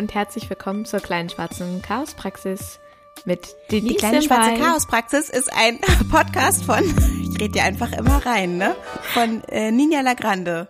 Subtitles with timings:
[0.00, 2.80] Und herzlich willkommen zur kleinen schwarzen Chaospraxis
[3.26, 3.88] mit Denise.
[3.88, 4.54] Die kleine schwarze.
[4.54, 5.78] Chaospraxis ist ein
[6.10, 8.74] Podcast von, ich rede dir einfach immer rein, ne?
[9.12, 10.68] Von äh, Ninja Lagrande.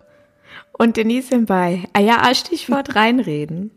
[0.73, 1.87] Und Denise bei.
[1.93, 3.71] Ah ja, Stichwort reinreden.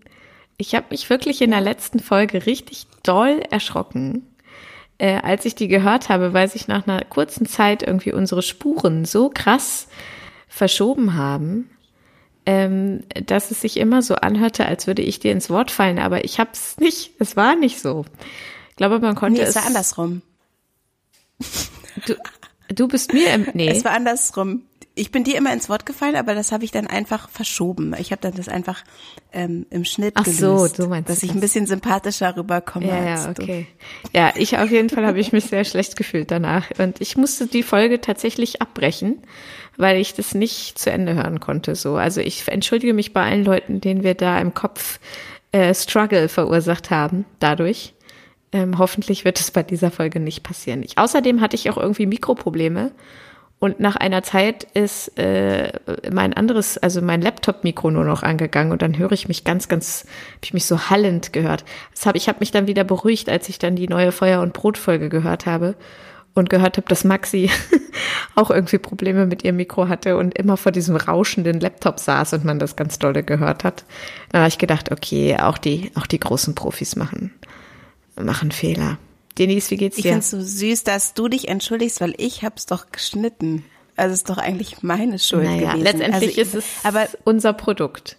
[0.56, 4.26] Ich habe mich wirklich in der letzten Folge richtig doll erschrocken.
[4.98, 9.04] Äh, als ich die gehört habe, weil sich nach einer kurzen Zeit irgendwie unsere Spuren
[9.04, 9.86] so krass
[10.48, 11.70] verschoben haben,
[12.46, 15.98] ähm, dass es sich immer so anhörte, als würde ich dir ins Wort fallen.
[15.98, 17.12] Aber ich habe es nicht.
[17.18, 18.04] Es war nicht so.
[18.70, 19.50] Ich glaube, man konnte Nee, es.
[19.50, 20.22] es war andersrum.
[22.06, 22.14] Du,
[22.74, 23.46] du bist mir im.
[23.54, 23.68] Nee.
[23.68, 24.62] Es war andersrum.
[24.96, 27.94] Ich bin dir immer ins Wort gefallen, aber das habe ich dann einfach verschoben.
[27.98, 28.84] Ich habe dann das einfach
[29.32, 30.38] ähm, im Schnitt Ach gelöst,
[30.76, 31.36] so, so meinst du dass ich das.
[31.36, 33.42] ein bisschen sympathischer rüberkomme Ja, ja, du.
[33.42, 33.66] okay.
[34.12, 36.70] Ja, ich auf jeden Fall habe ich mich sehr schlecht gefühlt danach.
[36.78, 39.18] Und ich musste die Folge tatsächlich abbrechen,
[39.76, 41.74] weil ich das nicht zu Ende hören konnte.
[41.74, 45.00] So, also ich entschuldige mich bei allen Leuten, denen wir da im Kopf
[45.50, 47.94] äh, Struggle verursacht haben dadurch.
[48.52, 50.84] Ähm, hoffentlich wird es bei dieser Folge nicht passieren.
[50.84, 52.92] Ich, außerdem hatte ich auch irgendwie Mikroprobleme.
[53.64, 55.72] Und nach einer Zeit ist äh,
[56.12, 60.04] mein anderes, also mein Laptop-Mikro nur noch angegangen und dann höre ich mich ganz, ganz,
[60.32, 61.64] habe ich mich so hallend gehört.
[61.94, 64.52] Das hab, ich habe mich dann wieder beruhigt, als ich dann die neue Feuer- und
[64.52, 65.76] Brotfolge gehört habe
[66.34, 67.50] und gehört habe, dass Maxi
[68.34, 72.44] auch irgendwie Probleme mit ihrem Mikro hatte und immer vor diesem rauschenden Laptop saß und
[72.44, 73.86] man das ganz dolle gehört hat.
[74.30, 77.32] Dann habe ich gedacht, okay, auch die, auch die großen Profis machen,
[78.14, 78.98] machen Fehler.
[79.38, 80.10] Denise, wie geht's Ich dir?
[80.10, 83.64] finde es so süß, dass du dich entschuldigst, weil ich hab's doch geschnitten.
[83.96, 85.84] Also es ist doch eigentlich meine Schuld naja, gewesen.
[85.84, 88.18] letztendlich also, ist es Aber unser Produkt.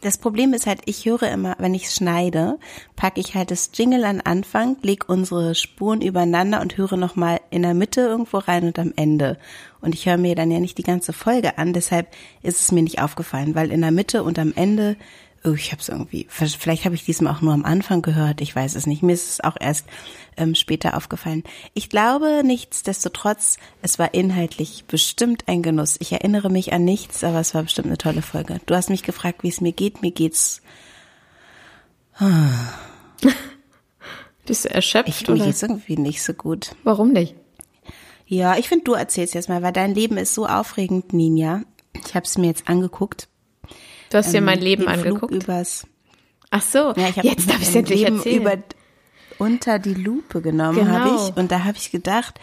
[0.00, 2.58] Das Problem ist halt, ich höre immer, wenn ich schneide,
[2.94, 7.62] packe ich halt das Jingle an Anfang, leg unsere Spuren übereinander und höre nochmal in
[7.62, 9.38] der Mitte irgendwo rein und am Ende.
[9.80, 12.06] Und ich höre mir dann ja nicht die ganze Folge an, deshalb
[12.42, 14.96] ist es mir nicht aufgefallen, weil in der Mitte und am Ende,
[15.44, 18.54] oh, ich habe es irgendwie, vielleicht habe ich diesmal auch nur am Anfang gehört, ich
[18.54, 19.02] weiß es nicht.
[19.02, 19.86] Mir ist es auch erst
[20.36, 21.44] ähm, später aufgefallen.
[21.74, 25.96] Ich glaube nichtsdestotrotz, es war inhaltlich bestimmt ein Genuss.
[26.00, 28.60] Ich erinnere mich an nichts, aber es war bestimmt eine tolle Folge.
[28.66, 30.02] Du hast mich gefragt, wie es mir geht.
[30.02, 30.62] Mir geht's,
[34.46, 35.46] Bist du erschöpft ich, mir oder?
[35.46, 36.74] geht's irgendwie nicht so gut.
[36.82, 37.34] Warum nicht?
[38.26, 41.62] Ja, ich finde, du erzählst jetzt mal, weil dein Leben ist so aufregend, Ninja.
[42.06, 43.28] Ich habe es mir jetzt angeguckt.
[44.10, 45.34] Du hast dir mein Leben den Flug angeguckt.
[45.44, 45.86] übers
[46.50, 48.40] Ach so, Ja, ich habe jetzt darf ich es endlich Leben erzählen.
[48.42, 48.56] über
[49.38, 50.90] unter die Lupe genommen, Genau.
[50.92, 51.36] habe ich.
[51.36, 52.40] Und da habe ich gedacht,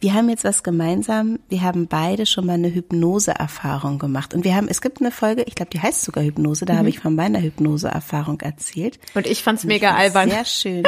[0.00, 1.38] wir haben jetzt was gemeinsam.
[1.48, 4.34] Wir haben beide schon mal eine Hypnose-Erfahrung gemacht.
[4.34, 6.66] Und wir haben, es gibt eine Folge, ich glaube, die heißt sogar Hypnose, Mhm.
[6.66, 8.98] da habe ich von meiner Hypnose-Erfahrung erzählt.
[9.14, 10.30] Und ich fand's Und mega fand's albern.
[10.30, 10.82] Sehr schön.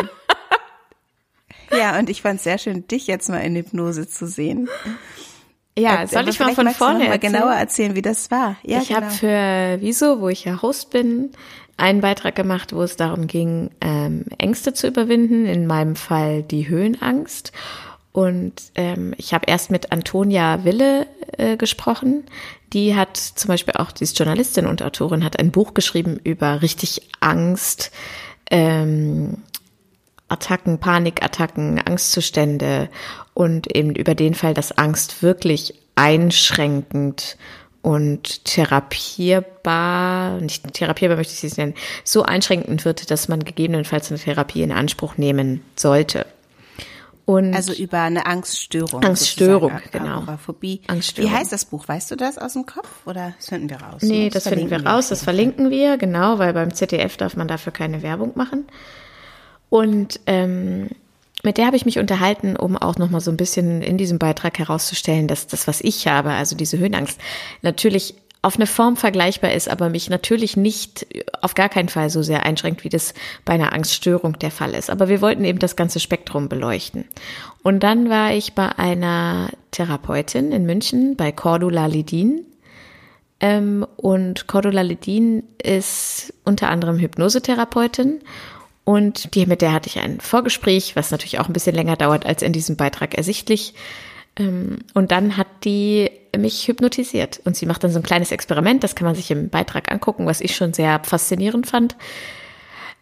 [1.70, 4.68] ja, und ich fand es sehr schön, dich jetzt mal in Hypnose zu sehen.
[5.78, 8.56] Ja, Äh, soll ich mal von vorne mal genauer erzählen, wie das war.
[8.62, 9.02] Ja, ich genau.
[9.02, 11.30] habe für Wieso, wo ich ja Host bin,
[11.76, 16.68] einen Beitrag gemacht, wo es darum ging, ähm, Ängste zu überwinden, in meinem Fall die
[16.68, 17.52] Höhenangst.
[18.12, 22.22] Und ähm, ich habe erst mit Antonia Wille äh, gesprochen.
[22.72, 26.62] Die hat zum Beispiel auch, die ist Journalistin und Autorin, hat ein Buch geschrieben über
[26.62, 27.91] richtig Angst,
[28.50, 29.38] ähm,
[30.34, 32.89] Attacken, Panikattacken, Angstzustände
[33.34, 37.37] und eben über den Fall, dass Angst wirklich einschränkend
[37.83, 44.19] und therapierbar, nicht therapierbar möchte ich es nennen, so einschränkend wird, dass man gegebenenfalls eine
[44.19, 46.27] Therapie in Anspruch nehmen sollte.
[47.27, 49.03] Und Also über eine Angststörung.
[49.03, 50.19] Angststörung, genau.
[50.19, 50.83] Agoraphobie.
[50.89, 51.31] Angststörung.
[51.31, 51.89] Wie heißt das Buch?
[51.89, 54.03] Weißt du das aus dem Kopf oder das finden wir raus?
[54.03, 57.72] Nee, das finden wir raus, das verlinken wir, genau, weil beim ZDF darf man dafür
[57.72, 58.66] keine Werbung machen.
[59.74, 60.88] Und ähm,
[61.42, 64.56] mit der habe ich mich unterhalten, um auch nochmal so ein bisschen in diesem Beitrag
[64.56, 67.21] herauszustellen, dass das, was ich habe, also diese Höhenangst,
[67.60, 71.09] natürlich auf eine Form vergleichbar ist, aber mich natürlich nicht
[71.42, 74.91] auf gar keinen Fall so sehr einschränkt, wie das bei einer Angststörung der Fall ist.
[74.91, 77.06] Aber wir wollten eben das ganze Spektrum beleuchten.
[77.65, 82.47] Und dann war ich bei einer Therapeutin in München, bei Cordula Lidin.
[83.41, 88.20] Ähm, und Cordula Ledin ist unter anderem Hypnosetherapeutin.
[88.84, 92.27] Und die, mit der hatte ich ein Vorgespräch, was natürlich auch ein bisschen länger dauert
[92.27, 93.75] als in diesem Beitrag ersichtlich.
[94.36, 97.41] Ähm, und dann hat die mich hypnotisiert.
[97.45, 100.27] Und sie macht dann so ein kleines Experiment, das kann man sich im Beitrag angucken,
[100.27, 101.97] was ich schon sehr faszinierend fand.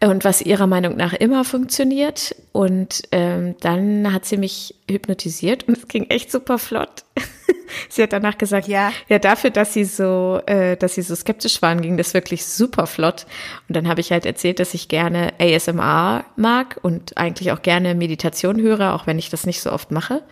[0.01, 2.35] Und was ihrer Meinung nach immer funktioniert.
[2.51, 7.03] Und ähm, dann hat sie mich hypnotisiert und es ging echt super flott.
[7.89, 8.91] sie hat danach gesagt, Ja.
[9.09, 12.87] ja, dafür, dass sie so, äh, dass sie so skeptisch waren, ging das wirklich super
[12.87, 13.25] flott.
[13.67, 17.95] Und dann habe ich halt erzählt, dass ich gerne ASMR mag und eigentlich auch gerne
[17.95, 20.23] Meditation höre, auch wenn ich das nicht so oft mache.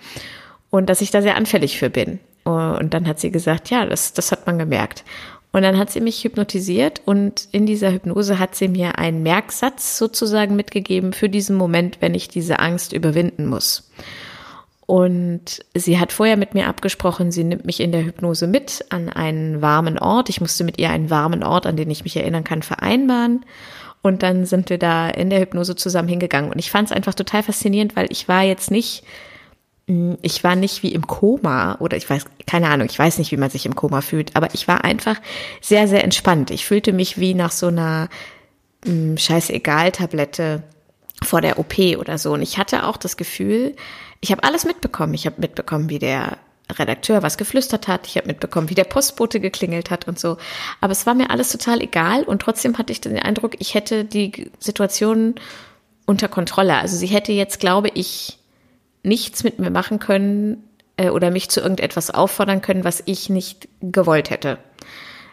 [0.70, 2.20] Und dass ich da sehr anfällig für bin.
[2.44, 5.04] Und dann hat sie gesagt, ja, das, das hat man gemerkt.
[5.52, 9.98] Und dann hat sie mich hypnotisiert und in dieser Hypnose hat sie mir einen Merksatz
[9.98, 13.92] sozusagen mitgegeben für diesen Moment, wenn ich diese Angst überwinden muss.
[14.92, 19.08] Und sie hat vorher mit mir abgesprochen, sie nimmt mich in der Hypnose mit an
[19.08, 20.28] einen warmen Ort.
[20.28, 23.46] Ich musste mit ihr einen warmen Ort, an den ich mich erinnern kann, vereinbaren.
[24.02, 26.52] Und dann sind wir da in der Hypnose zusammen hingegangen.
[26.52, 29.06] Und ich fand es einfach total faszinierend, weil ich war jetzt nicht,
[29.88, 33.32] hm, ich war nicht wie im Koma oder ich weiß, keine Ahnung, ich weiß nicht,
[33.32, 35.16] wie man sich im Koma fühlt, aber ich war einfach
[35.62, 36.52] sehr, sehr entspannt.
[36.52, 38.10] Ich fühlte mich wie nach so einer
[38.84, 40.64] hm, Scheißegal-Tablette
[41.24, 42.34] vor der OP oder so.
[42.34, 43.78] Und ich hatte auch das Gefühl,
[44.22, 45.14] ich habe alles mitbekommen.
[45.14, 46.38] Ich habe mitbekommen, wie der
[46.72, 48.08] Redakteur was geflüstert hat.
[48.08, 50.38] Ich habe mitbekommen, wie der Postbote geklingelt hat und so.
[50.80, 54.06] Aber es war mir alles total egal und trotzdem hatte ich den Eindruck, ich hätte
[54.06, 55.36] die Situation
[56.06, 56.76] unter Kontrolle.
[56.76, 58.38] Also sie hätte jetzt, glaube ich,
[59.04, 60.64] nichts mit mir machen können
[60.98, 64.58] äh, oder mich zu irgendetwas auffordern können, was ich nicht gewollt hätte.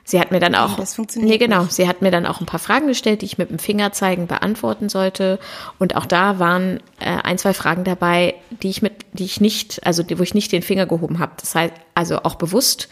[0.08, 1.75] Sie hat mir dann auch, das funktioniert nee, genau, nicht.
[1.75, 4.88] sie hat mir dann auch ein paar Fragen gestellt, die ich mit dem Fingerzeigen beantworten
[4.88, 5.38] sollte.
[5.78, 9.87] Und auch da waren äh, ein, zwei Fragen dabei, die ich mit, die ich nicht,
[9.87, 11.32] also die, wo ich nicht den Finger gehoben habe.
[11.38, 12.88] Das heißt, also auch bewusst,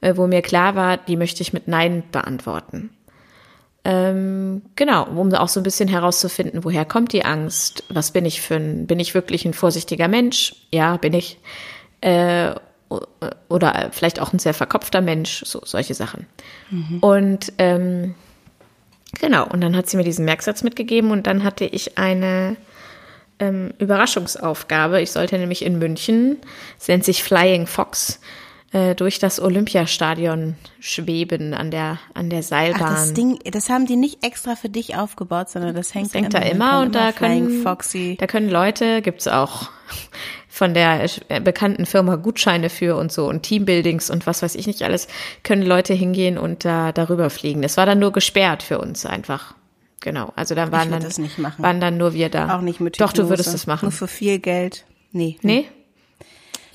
[0.00, 2.90] äh, wo mir klar war, die möchte ich mit Nein beantworten.
[3.84, 7.84] Ähm, genau, um auch so ein bisschen herauszufinden, woher kommt die Angst?
[7.90, 10.56] Was bin ich für ein, bin ich wirklich ein vorsichtiger Mensch?
[10.72, 11.38] Ja, bin ich.
[12.00, 12.56] Äh,
[13.48, 16.26] oder vielleicht auch ein sehr verkopfter Mensch, so solche Sachen.
[16.70, 16.98] Mhm.
[17.00, 18.14] Und ähm,
[19.20, 22.56] genau, und dann hat sie mir diesen Merksatz mitgegeben und dann hatte ich eine
[23.38, 25.00] ähm, Überraschungsaufgabe.
[25.00, 26.38] Ich sollte nämlich in München,
[26.78, 28.20] es nennt sich Flying Fox,
[28.72, 32.82] äh, durch das Olympiastadion schweben an der an der Seilbahn.
[32.82, 36.14] Ach, das Ding, das haben die nicht extra für dich aufgebaut, sondern das hängt, das
[36.14, 38.16] hängt da immer, und da können Foxy.
[38.18, 39.70] da können Leute, gibt's auch
[40.56, 44.66] von der äh, bekannten Firma Gutscheine für und so und Teambuildings und was weiß ich
[44.66, 45.06] nicht alles,
[45.42, 47.60] können Leute hingehen und da darüber fliegen.
[47.60, 49.54] Das war dann nur gesperrt für uns einfach.
[50.00, 50.32] Genau.
[50.34, 51.04] Also da waren dann,
[51.58, 52.56] waren dann nur wir da.
[52.56, 53.12] Auch nicht mit Hypnose.
[53.12, 53.84] Doch, du würdest das machen.
[53.84, 54.86] Nur für viel Geld.
[55.12, 55.36] Nee.
[55.42, 55.68] Nee?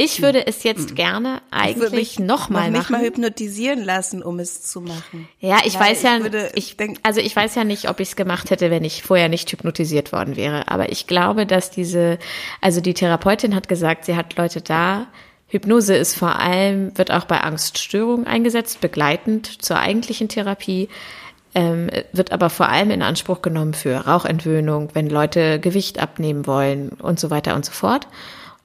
[0.03, 2.79] Ich würde es jetzt gerne eigentlich nochmal noch machen.
[2.79, 5.27] Nicht mal hypnotisieren lassen, um es zu machen.
[5.39, 6.19] Ja, ich Weil weiß ja,
[6.55, 9.29] ich, ich also ich weiß ja nicht, ob ich es gemacht hätte, wenn ich vorher
[9.29, 10.69] nicht hypnotisiert worden wäre.
[10.69, 12.17] Aber ich glaube, dass diese,
[12.61, 15.05] also die Therapeutin hat gesagt, sie hat Leute da.
[15.47, 20.89] Hypnose ist vor allem, wird auch bei Angststörungen eingesetzt, begleitend zur eigentlichen Therapie.
[21.53, 26.89] Ähm, wird aber vor allem in Anspruch genommen für Rauchentwöhnung, wenn Leute Gewicht abnehmen wollen
[26.89, 28.07] und so weiter und so fort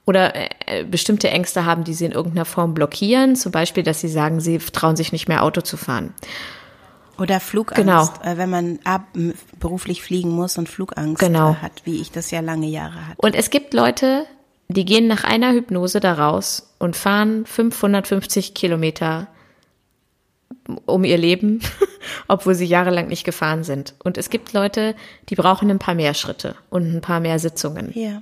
[0.07, 3.35] oder äh, bestimmte Ängste haben, die sie in irgendeiner Form blockieren.
[3.35, 6.13] Zum Beispiel, dass sie sagen, sie trauen sich nicht mehr Auto zu fahren.
[7.19, 8.09] Oder Flugangst, genau.
[8.23, 9.07] äh, wenn man ab,
[9.59, 11.51] beruflich fliegen muss und Flugangst genau.
[11.51, 13.17] äh, hat, wie ich das ja lange Jahre hatte.
[13.17, 14.25] Und es gibt Leute,
[14.69, 19.27] die gehen nach einer Hypnose da raus und fahren 550 Kilometer
[20.85, 21.59] um ihr Leben,
[22.29, 23.95] obwohl sie jahrelang nicht gefahren sind.
[24.03, 24.95] Und es gibt Leute,
[25.27, 27.91] die brauchen ein paar mehr Schritte und ein paar mehr Sitzungen.
[27.93, 28.21] Ja.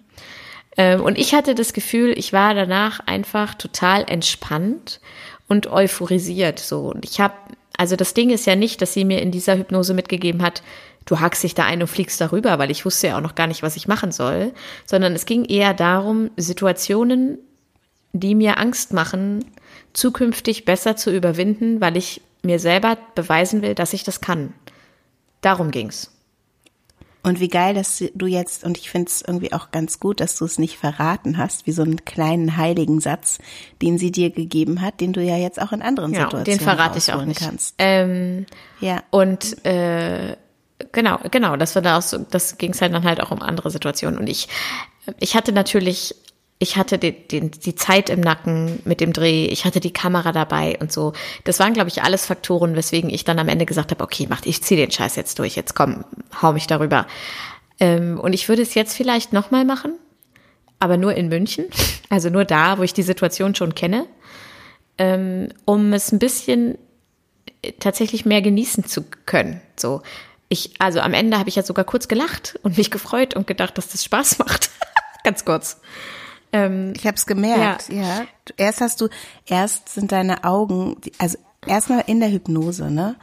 [0.78, 5.00] Ähm, und ich hatte das Gefühl, ich war danach einfach total entspannt
[5.48, 6.92] und euphorisiert so.
[6.92, 7.36] Und ich habe,
[7.78, 10.64] also das Ding ist ja nicht, dass sie mir in dieser Hypnose mitgegeben hat,
[11.06, 13.48] du hackst dich da ein und fliegst darüber, weil ich wusste ja auch noch gar
[13.48, 14.54] nicht, was ich machen soll,
[14.86, 17.38] sondern es ging eher darum, Situationen,
[18.14, 19.46] die mir Angst machen,
[19.94, 24.54] zukünftig besser zu überwinden, weil ich mir selber beweisen will, dass ich das kann.
[25.42, 26.15] Darum ging's.
[27.26, 30.38] Und wie geil, dass du jetzt, und ich finde es irgendwie auch ganz gut, dass
[30.38, 33.40] du es nicht verraten hast, wie so einen kleinen heiligen Satz,
[33.82, 36.64] den sie dir gegeben hat, den du ja jetzt auch in anderen ja, Situationen den
[36.64, 37.40] verrate ich auch nicht.
[37.40, 37.74] kannst.
[37.80, 38.46] Ähm,
[38.80, 39.02] ja.
[39.10, 40.38] Und äh,
[40.92, 43.42] genau, genau, das war da auch so, das ging es halt dann halt auch um
[43.42, 44.20] andere Situationen.
[44.20, 44.48] Und ich,
[45.20, 46.14] ich hatte natürlich
[46.58, 50.32] ich hatte die, die, die Zeit im Nacken mit dem Dreh, ich hatte die Kamera
[50.32, 51.14] dabei und so.
[51.44, 54.46] Das waren, glaube ich, alles Faktoren, weswegen ich dann am Ende gesagt habe, okay, mach,
[54.46, 56.06] ich ziehe den Scheiß jetzt durch, jetzt komm,
[56.42, 57.08] hau mich darüber.
[57.80, 59.94] Ähm, und ich würde es jetzt vielleicht nochmal machen,
[60.80, 61.66] aber nur in München,
[62.10, 64.06] also nur da, wo ich die Situation schon kenne,
[64.98, 66.78] ähm, um es ein bisschen
[67.64, 69.60] äh, tatsächlich mehr genießen zu können.
[69.76, 70.04] So,
[70.48, 73.78] ich, also am Ende habe ich ja sogar kurz gelacht und mich gefreut und gedacht,
[73.78, 74.70] dass das Spaß macht.
[75.26, 75.82] Ganz kurz.
[76.56, 78.02] Ähm, ich habe es gemerkt, ja.
[78.02, 78.26] ja.
[78.56, 79.10] Erst hast du,
[79.46, 83.18] erst sind deine Augen, also erstmal in der Hypnose, ne?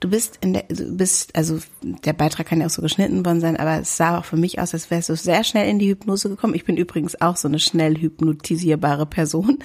[0.00, 3.40] Du bist in der, du bist, also der Beitrag kann ja auch so geschnitten worden
[3.40, 5.88] sein, aber es sah auch für mich aus, als wärst du sehr schnell in die
[5.88, 6.54] Hypnose gekommen.
[6.54, 9.60] Ich bin übrigens auch so eine schnell hypnotisierbare Person.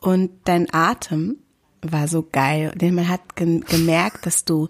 [0.00, 1.36] Und dein Atem
[1.82, 2.72] war so geil.
[2.74, 4.68] Denn man hat gemerkt, dass du,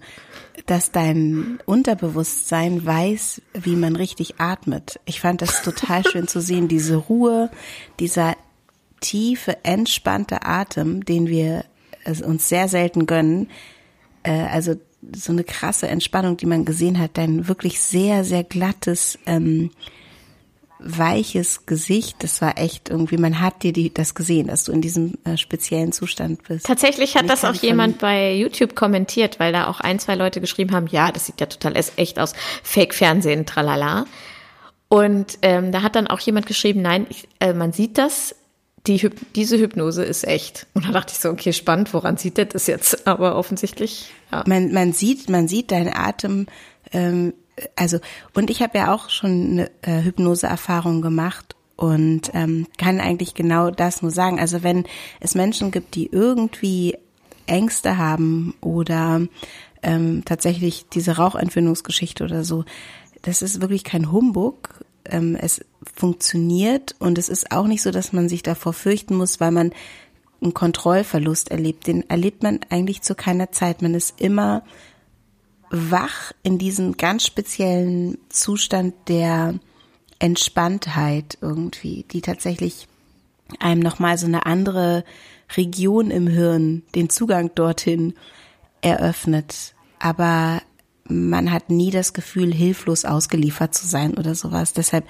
[0.66, 5.00] dass dein Unterbewusstsein weiß, wie man richtig atmet.
[5.04, 7.50] Ich fand das total schön zu sehen, diese Ruhe,
[8.00, 8.36] dieser
[9.00, 11.64] tiefe, entspannte Atem, den wir
[12.24, 13.48] uns sehr selten gönnen.
[14.22, 14.76] äh, also
[15.14, 19.70] so eine krasse Entspannung, die man gesehen hat, dein wirklich sehr, sehr glattes, ähm,
[20.78, 22.16] weiches Gesicht.
[22.22, 25.36] Das war echt irgendwie, man hat dir die, das gesehen, dass du in diesem äh,
[25.36, 26.66] speziellen Zustand bist.
[26.66, 30.72] Tatsächlich hat das auch jemand bei YouTube kommentiert, weil da auch ein, zwei Leute geschrieben
[30.72, 34.06] haben, ja, das sieht ja total echt aus, Fake-Fernsehen, tralala.
[34.88, 38.34] Und ähm, da hat dann auch jemand geschrieben, nein, ich, äh, man sieht das,
[38.86, 40.66] die, diese Hypnose ist echt.
[40.74, 43.06] Und da dachte ich so, okay, spannend, woran sieht der das jetzt?
[43.06, 44.44] Aber offensichtlich, ja.
[44.46, 46.46] Man, man sieht, man sieht deinen Atem,
[46.92, 47.34] ähm,
[47.74, 47.98] also,
[48.34, 53.70] und ich habe ja auch schon eine äh, Hypnose-Erfahrung gemacht und ähm, kann eigentlich genau
[53.70, 54.40] das nur sagen.
[54.40, 54.84] Also wenn
[55.20, 56.96] es Menschen gibt, die irgendwie
[57.46, 59.22] Ängste haben oder
[59.82, 62.64] ähm, tatsächlich diese Rauchentwöhnungsgeschichte oder so,
[63.22, 64.84] das ist wirklich kein Humbug.
[65.04, 69.40] Ähm, es funktioniert und es ist auch nicht so, dass man sich davor fürchten muss,
[69.40, 69.72] weil man
[70.42, 71.86] einen Kontrollverlust erlebt.
[71.86, 73.82] Den erlebt man eigentlich zu keiner Zeit.
[73.82, 74.62] Man ist immer
[75.70, 79.54] wach in diesem ganz speziellen Zustand der
[80.18, 82.88] Entspanntheit irgendwie, die tatsächlich
[83.60, 85.04] einem nochmal so eine andere
[85.56, 88.14] Region im Hirn, den Zugang dorthin
[88.80, 89.74] eröffnet.
[89.98, 90.62] Aber
[91.04, 94.72] man hat nie das Gefühl, hilflos ausgeliefert zu sein oder sowas.
[94.72, 95.06] Deshalb,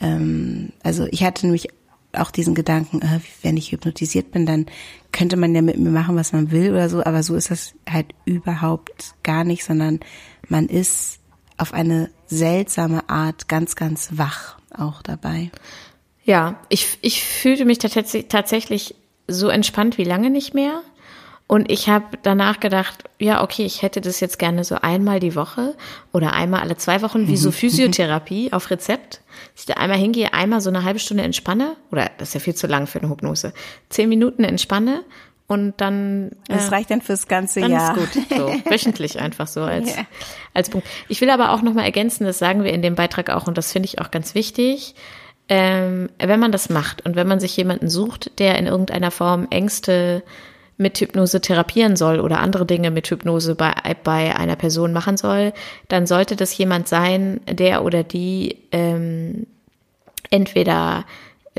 [0.00, 1.68] ähm, also ich hatte nämlich
[2.16, 4.66] auch diesen Gedanken, äh, wenn ich hypnotisiert bin, dann
[5.12, 7.74] könnte man ja mit mir machen, was man will oder so, aber so ist das
[7.88, 10.00] halt überhaupt gar nicht, sondern
[10.48, 11.20] man ist
[11.56, 15.50] auf eine seltsame Art ganz, ganz wach auch dabei.
[16.24, 18.94] Ja, ich, ich fühlte mich tatsächlich
[19.28, 20.82] so entspannt wie lange nicht mehr.
[21.46, 25.36] Und ich habe danach gedacht, ja, okay, ich hätte das jetzt gerne so einmal die
[25.36, 25.74] Woche
[26.12, 29.20] oder einmal alle zwei Wochen, wie so Physiotherapie auf Rezept.
[29.52, 32.40] Dass ich da einmal hingehe, einmal so eine halbe Stunde entspanne, oder das ist ja
[32.40, 33.52] viel zu lang für eine Hypnose,
[33.90, 35.04] zehn Minuten entspanne
[35.46, 36.30] und dann.
[36.48, 37.96] Das äh, reicht dann fürs ganze dann Jahr.
[37.96, 40.06] Ist gut, so wöchentlich einfach so als yeah.
[40.54, 40.86] als Punkt.
[41.08, 43.58] Ich will aber auch noch mal ergänzen, das sagen wir in dem Beitrag auch und
[43.58, 44.94] das finde ich auch ganz wichtig.
[45.50, 49.46] Ähm, wenn man das macht und wenn man sich jemanden sucht, der in irgendeiner Form
[49.50, 50.22] Ängste
[50.76, 55.52] mit Hypnose therapieren soll oder andere Dinge mit Hypnose bei, bei einer Person machen soll,
[55.88, 59.46] dann sollte das jemand sein, der oder die ähm,
[60.30, 61.04] entweder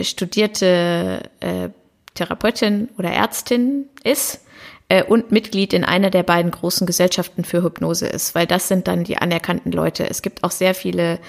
[0.01, 1.69] studierte äh,
[2.15, 4.41] Therapeutin oder Ärztin ist
[4.89, 8.87] äh, und Mitglied in einer der beiden großen Gesellschaften für Hypnose ist, weil das sind
[8.87, 10.09] dann die anerkannten Leute.
[10.09, 11.19] Es gibt auch sehr viele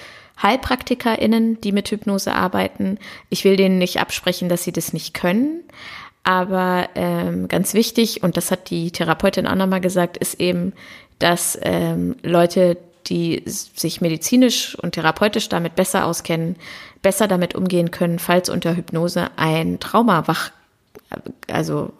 [0.41, 2.99] HeilpraktikerInnen, die mit Hypnose arbeiten.
[3.29, 5.63] Ich will denen nicht absprechen, dass sie das nicht können,
[6.27, 10.73] aber ähm, ganz wichtig, und das hat die Therapeutin auch nochmal gesagt, ist eben,
[11.19, 16.57] dass ähm, Leute, die sich medizinisch und therapeutisch damit besser auskennen,
[17.01, 20.51] besser damit umgehen können, falls unter Hypnose ein Trauma wach,
[21.49, 21.93] also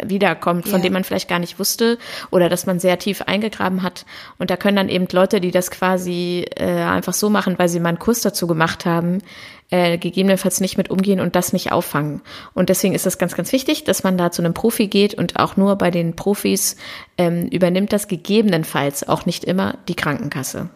[0.00, 0.84] wiederkommt, von ja.
[0.84, 1.98] dem man vielleicht gar nicht wusste
[2.30, 4.06] oder dass man sehr tief eingegraben hat.
[4.38, 7.80] Und da können dann eben Leute, die das quasi äh, einfach so machen, weil sie
[7.80, 9.22] mal einen Kurs dazu gemacht haben,
[9.70, 12.22] äh, gegebenenfalls nicht mit umgehen und das nicht auffangen.
[12.54, 15.38] Und deswegen ist es ganz, ganz wichtig, dass man da zu einem Profi geht und
[15.38, 16.76] auch nur bei den Profis
[17.18, 20.70] ähm, übernimmt das gegebenenfalls auch nicht immer die Krankenkasse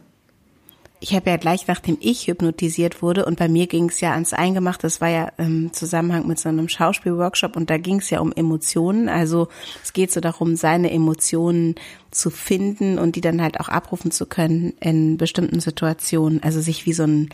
[1.01, 4.35] ich habe ja gleich nachdem ich hypnotisiert wurde und bei mir ging es ja ans
[4.35, 8.21] Eingemachte, das war ja im Zusammenhang mit so einem Schauspielworkshop und da ging es ja
[8.21, 9.09] um Emotionen.
[9.09, 9.49] Also
[9.83, 11.77] es geht so darum, seine Emotionen
[12.11, 16.43] zu finden und die dann halt auch abrufen zu können in bestimmten Situationen.
[16.43, 17.31] Also sich wie so ein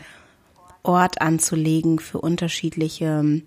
[0.87, 3.43] Ort anzulegen für unterschiedliche ähm,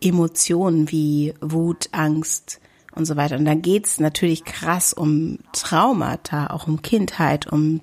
[0.00, 2.60] Emotionen wie Wut, Angst
[2.94, 3.36] und so weiter.
[3.36, 7.80] Und dann geht's natürlich krass um Traumata, auch um Kindheit, um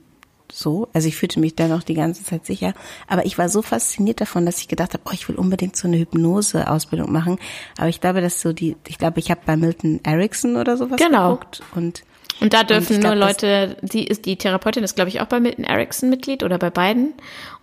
[0.52, 0.90] so.
[0.94, 2.74] Also ich fühlte mich da noch die ganze Zeit sicher.
[3.08, 5.88] Aber ich war so fasziniert davon, dass ich gedacht habe, oh, ich will unbedingt so
[5.88, 7.40] eine Hypnose-Ausbildung machen.
[7.78, 10.98] Aber ich glaube, dass so die, ich glaube, ich habe bei Milton Erickson oder sowas
[10.98, 11.36] genau.
[11.36, 12.04] geguckt und
[12.42, 15.26] und da dürfen und nur glaub, Leute, die ist die Therapeutin ist glaube ich auch
[15.26, 17.14] bei Milton Erickson Mitglied oder bei beiden.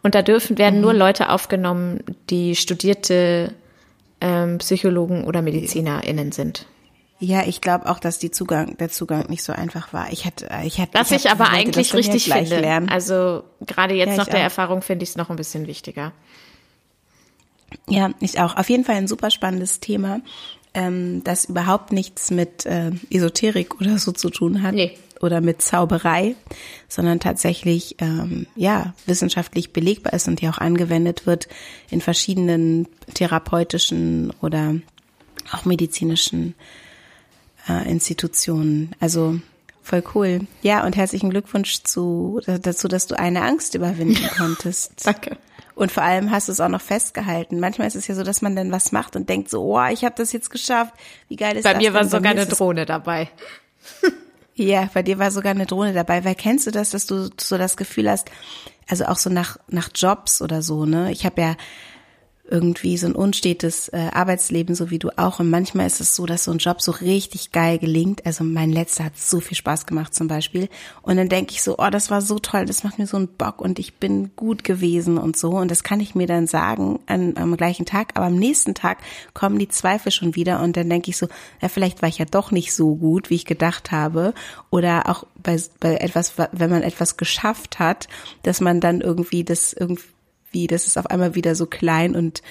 [0.07, 0.83] Und da dürfen werden mhm.
[0.83, 1.99] nur Leute aufgenommen,
[2.31, 3.53] die studierte
[4.21, 6.65] ähm, Psychologen oder MedizinerInnen sind.
[7.19, 10.13] Ja, ich glaube auch, dass Zugang, der Zugang nicht so einfach war.
[10.13, 10.95] Ich hätte, ich hätte.
[10.95, 12.61] Was ich, ich aber eigentlich richtig finde.
[12.61, 12.89] Lernen.
[12.89, 14.45] Also gerade jetzt ja, nach der auch.
[14.45, 16.13] Erfahrung finde ich es noch ein bisschen wichtiger.
[17.89, 18.57] Ja, ich auch.
[18.57, 20.21] Auf jeden Fall ein super spannendes Thema,
[20.73, 24.73] ähm, das überhaupt nichts mit äh, Esoterik oder so zu tun hat.
[24.73, 24.97] Nee.
[25.21, 26.35] Oder mit Zauberei,
[26.89, 31.49] sondern tatsächlich ähm, ja wissenschaftlich belegbar ist und ja auch angewendet wird
[31.91, 34.75] in verschiedenen therapeutischen oder
[35.53, 36.55] auch medizinischen
[37.69, 38.95] äh, Institutionen.
[39.01, 39.41] Also
[39.83, 40.41] voll cool.
[40.63, 45.07] Ja, und herzlichen Glückwunsch zu, dazu, dass du eine Angst überwinden konntest.
[45.07, 45.39] Danke.
[45.75, 47.61] Und vor allem hast du es auch noch festgehalten.
[47.61, 50.05] Manchmal ist es ja so, dass man dann was macht und denkt so, oh, ich
[50.05, 50.95] habe das jetzt geschafft.
[51.29, 51.83] Wie geil ist Bei das?
[51.83, 53.29] Bei mir war sogar eine Drohne dabei.
[54.59, 56.25] Ja, bei dir war sogar eine Drohne dabei.
[56.25, 58.31] Weil kennst du das, dass du so das Gefühl hast,
[58.89, 61.13] also auch so nach, nach Jobs oder so, ne?
[61.13, 61.57] Ich habe ja
[62.49, 65.41] irgendwie so ein unstetes äh, Arbeitsleben, so wie du auch.
[65.41, 68.25] Und manchmal ist es so, dass so ein Job so richtig geil gelingt.
[68.25, 70.69] Also mein letzter hat so viel Spaß gemacht zum Beispiel.
[71.03, 73.29] Und dann denke ich so, oh, das war so toll, das macht mir so einen
[73.29, 75.51] Bock und ich bin gut gewesen und so.
[75.51, 78.13] Und das kann ich mir dann sagen an, am gleichen Tag.
[78.15, 78.99] Aber am nächsten Tag
[79.35, 81.29] kommen die Zweifel schon wieder und dann denke ich so,
[81.61, 84.35] ja, vielleicht war ich ja doch nicht so gut, wie ich gedacht habe.
[84.71, 88.09] Oder auch bei, bei etwas, wenn man etwas geschafft hat,
[88.43, 90.16] dass man dann irgendwie das irgendwie
[90.57, 92.43] wie, dass es auf einmal wieder so klein und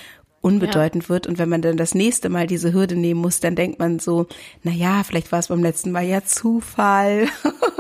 [0.41, 1.09] unbedeutend ja.
[1.09, 1.25] wird.
[1.25, 4.27] Und wenn man dann das nächste Mal diese Hürde nehmen muss, dann denkt man so,
[4.61, 7.27] na ja, vielleicht war es beim letzten Mal ja Zufall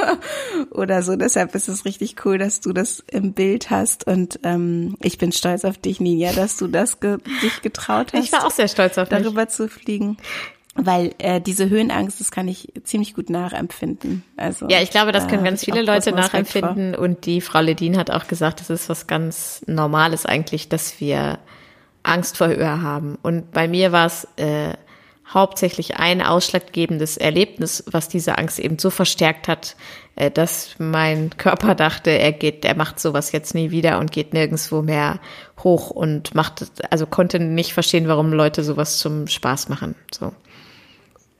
[0.71, 1.15] oder so.
[1.15, 4.07] Deshalb ist es richtig cool, dass du das im Bild hast.
[4.07, 8.23] Und ähm, ich bin stolz auf dich, Ninja, dass du das ge dich getraut hast.
[8.23, 9.19] Ich war auch sehr stolz auf dich.
[9.19, 10.17] Darüber zu fliegen.
[10.77, 14.23] Weil äh, diese Höhenangst, das kann ich ziemlich gut nachempfinden.
[14.35, 16.95] Also ja, ich glaube, das können ganz viele Leute nachempfinden.
[16.95, 21.39] Und die Frau Ledin hat auch gesagt, das ist was ganz Normales eigentlich, dass wir
[22.03, 23.17] Angst vor Höhe haben.
[23.21, 24.73] Und bei mir war es äh,
[25.33, 29.75] hauptsächlich ein ausschlaggebendes Erlebnis, was diese Angst eben so verstärkt hat,
[30.15, 34.33] äh, dass mein Körper dachte, er geht, er macht sowas jetzt nie wieder und geht
[34.33, 35.19] nirgendwo mehr
[35.63, 39.95] hoch und macht, also konnte nicht verstehen, warum Leute sowas zum Spaß machen.
[40.13, 40.31] So.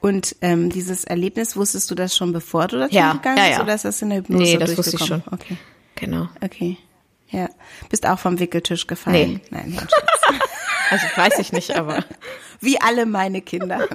[0.06, 3.48] Und ähm, dieses Erlebnis, wusstest du das schon bevor du dazu ja, gegangen bist?
[3.48, 3.64] Ja, ja.
[3.64, 5.24] Oder ist das in der Hypnose Nee, das wusste ich schon.
[5.32, 5.58] Okay.
[5.96, 6.30] Genau.
[6.44, 6.78] Okay.
[7.32, 7.50] Ja.
[7.90, 9.42] Bist auch vom Wickeltisch gefallen?
[9.50, 9.64] Nee.
[9.74, 9.88] Nein,
[10.92, 12.06] Also weiß ich nicht, aber.
[12.62, 13.88] Wie alle meine Kinder.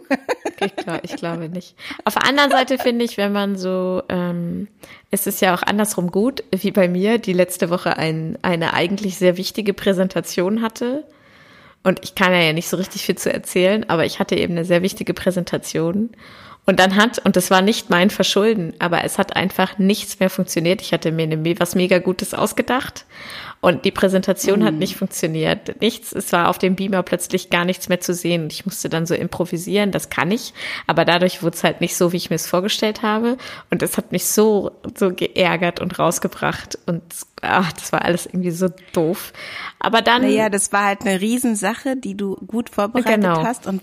[0.58, 1.76] ich, glaube, ich glaube nicht.
[2.04, 4.66] Auf der anderen Seite finde ich, wenn man so, ähm,
[5.12, 9.18] es ist ja auch andersrum gut, wie bei mir, die letzte Woche ein, eine eigentlich
[9.18, 11.04] sehr wichtige Präsentation hatte
[11.84, 14.64] und ich kann ja nicht so richtig viel zu erzählen, aber ich hatte eben eine
[14.64, 16.10] sehr wichtige Präsentation.
[16.66, 20.30] Und dann hat, und das war nicht mein Verschulden, aber es hat einfach nichts mehr
[20.30, 20.80] funktioniert.
[20.80, 21.28] Ich hatte mir
[21.60, 23.04] was mega Gutes ausgedacht
[23.64, 24.64] und die Präsentation mhm.
[24.64, 25.80] hat nicht funktioniert.
[25.80, 28.48] Nichts, es war auf dem Beamer plötzlich gar nichts mehr zu sehen.
[28.50, 30.52] Ich musste dann so improvisieren, das kann ich,
[30.86, 33.38] aber dadurch wurde es halt nicht so, wie ich mir es vorgestellt habe.
[33.70, 36.78] Und es hat mich so, so geärgert und rausgebracht.
[36.84, 37.02] Und
[37.40, 39.32] ach, das war alles irgendwie so doof.
[39.78, 40.20] Aber dann.
[40.20, 43.44] Naja, das war halt eine Riesensache, die du gut vorbereitet genau.
[43.44, 43.80] hast und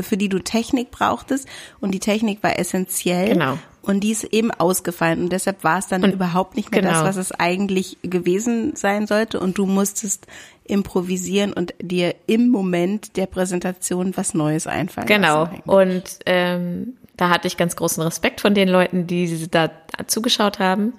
[0.00, 1.48] für die du Technik brauchtest.
[1.80, 3.30] Und die Technik war essentiell.
[3.30, 3.58] Genau.
[3.84, 6.94] Und die ist eben ausgefallen und deshalb war es dann und überhaupt nicht mehr genau.
[6.94, 10.26] das, was es eigentlich gewesen sein sollte und du musstest
[10.64, 15.50] improvisieren und dir im Moment der Präsentation was Neues einfallen Genau.
[15.66, 19.70] Und ähm, da hatte ich ganz großen Respekt von den Leuten, die da
[20.06, 20.94] zugeschaut haben.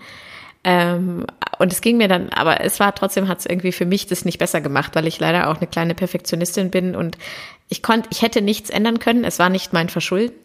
[0.63, 1.25] Ähm,
[1.59, 4.25] und es ging mir dann, aber es war trotzdem, hat es irgendwie für mich das
[4.25, 7.17] nicht besser gemacht, weil ich leider auch eine kleine Perfektionistin bin und
[7.67, 9.23] ich konnte, ich hätte nichts ändern können.
[9.23, 10.35] Es war nicht mein Verschulden.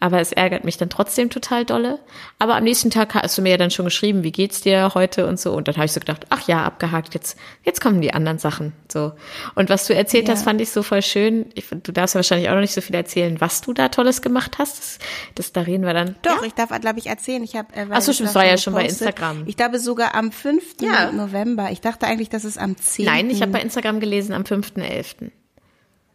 [0.00, 1.98] Aber es ärgert mich dann trotzdem total dolle.
[2.38, 5.26] Aber am nächsten Tag hast du mir ja dann schon geschrieben, wie geht's dir heute
[5.26, 5.52] und so.
[5.52, 8.72] Und dann habe ich so gedacht, ach ja, abgehakt, jetzt, jetzt kommen die anderen Sachen.
[8.92, 9.12] So.
[9.54, 10.34] Und was du erzählt ja.
[10.34, 11.46] hast, fand ich so voll schön.
[11.54, 14.22] Ich, du darfst ja wahrscheinlich auch noch nicht so viel erzählen, was du da Tolles
[14.22, 14.78] gemacht hast.
[14.78, 14.98] Das,
[15.34, 16.14] das da reden wir dann.
[16.22, 16.46] Doch, ja?
[16.46, 17.42] ich darf, glaube ich, erzählen.
[17.42, 17.74] Ich habe.
[17.74, 19.44] Äh, Achso, das war ja schon bei Instagram.
[19.46, 20.76] Ich glaube sogar am 5.
[20.80, 21.10] Ja.
[21.10, 21.70] November.
[21.72, 23.04] Ich dachte eigentlich, dass es am 10.
[23.04, 25.30] Nein, ich habe bei Instagram gelesen am 5.11.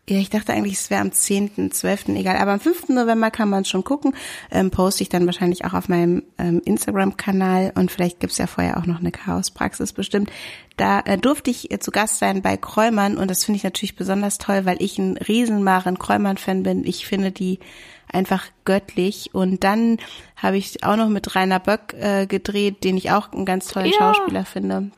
[0.09, 2.37] Ja, ich dachte eigentlich, es wäre am 10., 12., egal.
[2.37, 2.89] Aber am 5.
[2.89, 4.15] November kann man schon gucken.
[4.49, 8.77] Ähm, poste ich dann wahrscheinlich auch auf meinem ähm, Instagram-Kanal und vielleicht gibt's ja vorher
[8.77, 10.31] auch noch eine Chaospraxis bestimmt.
[10.75, 13.95] Da äh, durfte ich äh, zu Gast sein bei Kräumern und das finde ich natürlich
[13.95, 16.83] besonders toll, weil ich ein riesen Maren Kräumern-Fan bin.
[16.83, 17.59] Ich finde die
[18.11, 19.29] einfach göttlich.
[19.33, 19.97] Und dann
[20.35, 23.91] habe ich auch noch mit Rainer Böck äh, gedreht, den ich auch einen ganz tollen
[23.91, 23.97] ja.
[23.97, 24.91] Schauspieler finde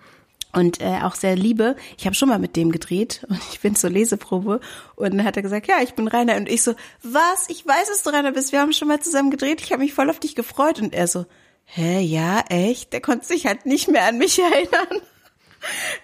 [0.54, 1.76] und äh, auch sehr liebe.
[1.98, 4.60] Ich habe schon mal mit dem gedreht und ich bin zur Leseprobe
[4.96, 7.50] und dann hat er gesagt, ja, ich bin Rainer und ich so, was?
[7.50, 8.52] Ich weiß, dass du Rainer bist.
[8.52, 9.62] Wir haben schon mal zusammen gedreht.
[9.62, 11.26] Ich habe mich voll auf dich gefreut und er so,
[11.66, 12.94] hä, ja, echt?
[12.94, 15.02] Der konnte sich halt nicht mehr an mich erinnern.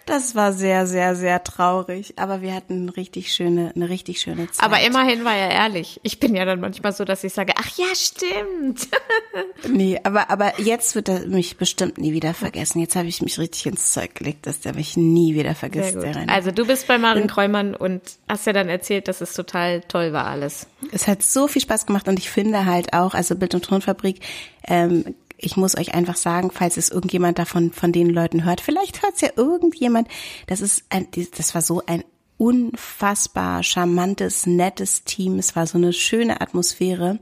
[0.06, 2.14] Das war sehr, sehr, sehr traurig.
[2.18, 4.66] Aber wir hatten eine richtig schöne, eine richtig schöne Zeit.
[4.66, 6.00] Aber immerhin war er ehrlich.
[6.04, 8.88] Ich bin ja dann manchmal so, dass ich sage, ach ja, stimmt.
[9.68, 12.80] nee, aber, aber jetzt wird er mich bestimmt nie wieder vergessen.
[12.80, 15.98] Jetzt habe ich mich richtig ins Zeug gelegt, dass der mich nie wieder vergisst.
[16.28, 20.14] Also du bist bei Maren Kräumann und hast ja dann erzählt, dass es total toll
[20.14, 20.68] war alles.
[20.92, 24.22] Es hat so viel Spaß gemacht und ich finde halt auch, also Bild- und Tonfabrik,
[24.68, 29.02] ähm, ich muss euch einfach sagen, falls es irgendjemand davon von den Leuten hört, vielleicht
[29.02, 30.08] hört es ja irgendjemand,
[30.48, 32.04] das ist ein, das war so ein
[32.38, 35.40] unfassbar charmantes, nettes Team.
[35.40, 37.20] Es war so eine schöne Atmosphäre.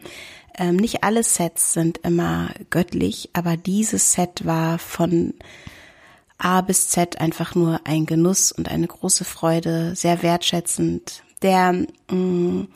[0.55, 5.33] Ähm, nicht alle Sets sind immer göttlich, aber dieses Set war von
[6.37, 11.23] A bis Z einfach nur ein Genuss und eine große Freude, sehr wertschätzend.
[11.41, 12.67] Der mh, mm,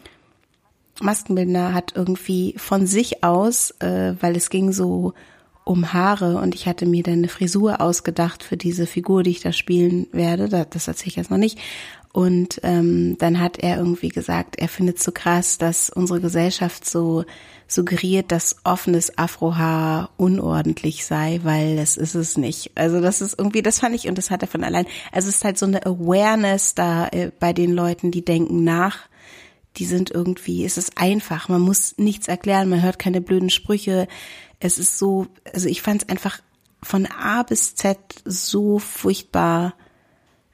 [0.99, 5.13] Maskenbildner hat irgendwie von sich aus, äh, weil es ging so
[5.63, 9.41] um Haare und ich hatte mir dann eine Frisur ausgedacht für diese Figur, die ich
[9.41, 10.49] da spielen werde.
[10.49, 11.59] Das erzähle ich jetzt noch nicht.
[12.13, 16.85] Und ähm, dann hat er irgendwie gesagt, er findet es so krass, dass unsere Gesellschaft
[16.85, 17.23] so
[17.67, 22.71] suggeriert, dass offenes Afrohaar unordentlich sei, weil das ist es nicht.
[22.75, 24.85] Also das ist irgendwie, das fand ich und das hat er von allein.
[25.13, 29.07] Also es ist halt so eine Awareness da äh, bei den Leuten, die denken nach.
[29.77, 34.09] Die sind irgendwie, es ist einfach, man muss nichts erklären, man hört keine blöden Sprüche.
[34.61, 36.39] Es ist so, also ich fand es einfach
[36.83, 39.73] von A bis Z so furchtbar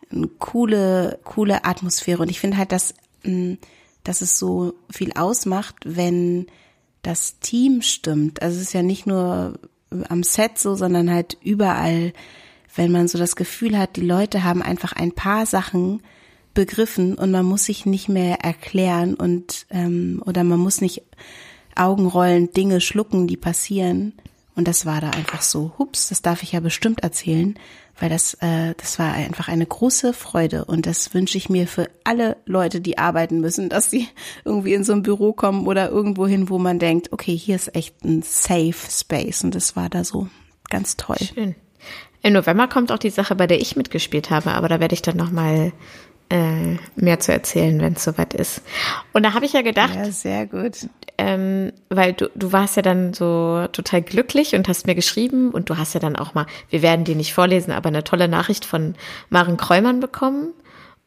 [0.10, 2.22] eine coole, coole Atmosphäre.
[2.22, 2.94] Und ich finde halt, dass,
[3.24, 3.56] mm,
[4.04, 6.48] dass es so viel ausmacht, wenn
[7.02, 8.42] das Team stimmt.
[8.42, 9.60] Also es ist ja nicht nur
[10.10, 12.14] am Set so, sondern halt überall,
[12.76, 16.02] wenn man so das Gefühl hat, die Leute haben einfach ein paar Sachen
[16.54, 21.04] begriffen und man muss sich nicht mehr erklären und ähm, oder man muss nicht
[21.78, 24.14] Augenrollen Dinge schlucken, die passieren.
[24.56, 27.58] Und das war da einfach so, hups, das darf ich ja bestimmt erzählen
[28.00, 31.90] weil das, äh, das war einfach eine große Freude und das wünsche ich mir für
[32.04, 34.08] alle Leute, die arbeiten müssen, dass sie
[34.46, 37.76] irgendwie in so ein Büro kommen oder irgendwo hin, wo man denkt, okay, hier ist
[37.76, 40.28] echt ein Safe Space und das war da so
[40.70, 41.18] ganz toll.
[41.18, 41.56] Schön.
[42.24, 45.02] Im November kommt auch die Sache, bei der ich mitgespielt habe, aber da werde ich
[45.02, 45.72] dann noch mal
[46.30, 48.62] äh, mehr zu erzählen, wenn es soweit ist.
[49.14, 50.88] Und da habe ich ja gedacht, ja, sehr gut.
[51.18, 55.70] Ähm, weil du, du warst ja dann so total glücklich und hast mir geschrieben und
[55.70, 58.66] du hast ja dann auch mal, wir werden die nicht vorlesen, aber eine tolle Nachricht
[58.66, 58.94] von
[59.30, 60.54] Maren Kräumann bekommen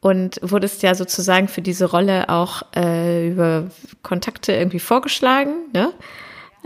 [0.01, 3.67] und wurdest ja sozusagen für diese Rolle auch äh, über
[4.01, 5.93] Kontakte irgendwie vorgeschlagen, ne?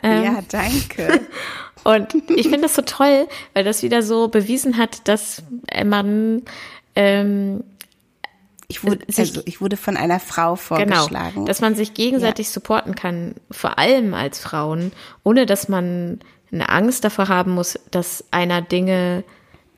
[0.02, 1.22] Ähm, ja, danke.
[1.84, 5.44] und ich finde das so toll, weil das wieder so bewiesen hat, dass
[5.86, 6.44] man
[6.96, 7.64] ähm,
[8.68, 11.36] ich wurde, also ich wurde von einer Frau vorgeschlagen.
[11.36, 12.54] Genau, dass man sich gegenseitig ja.
[12.54, 14.92] supporten kann, vor allem als Frauen,
[15.24, 16.20] ohne dass man
[16.52, 19.24] eine Angst davor haben muss, dass einer Dinge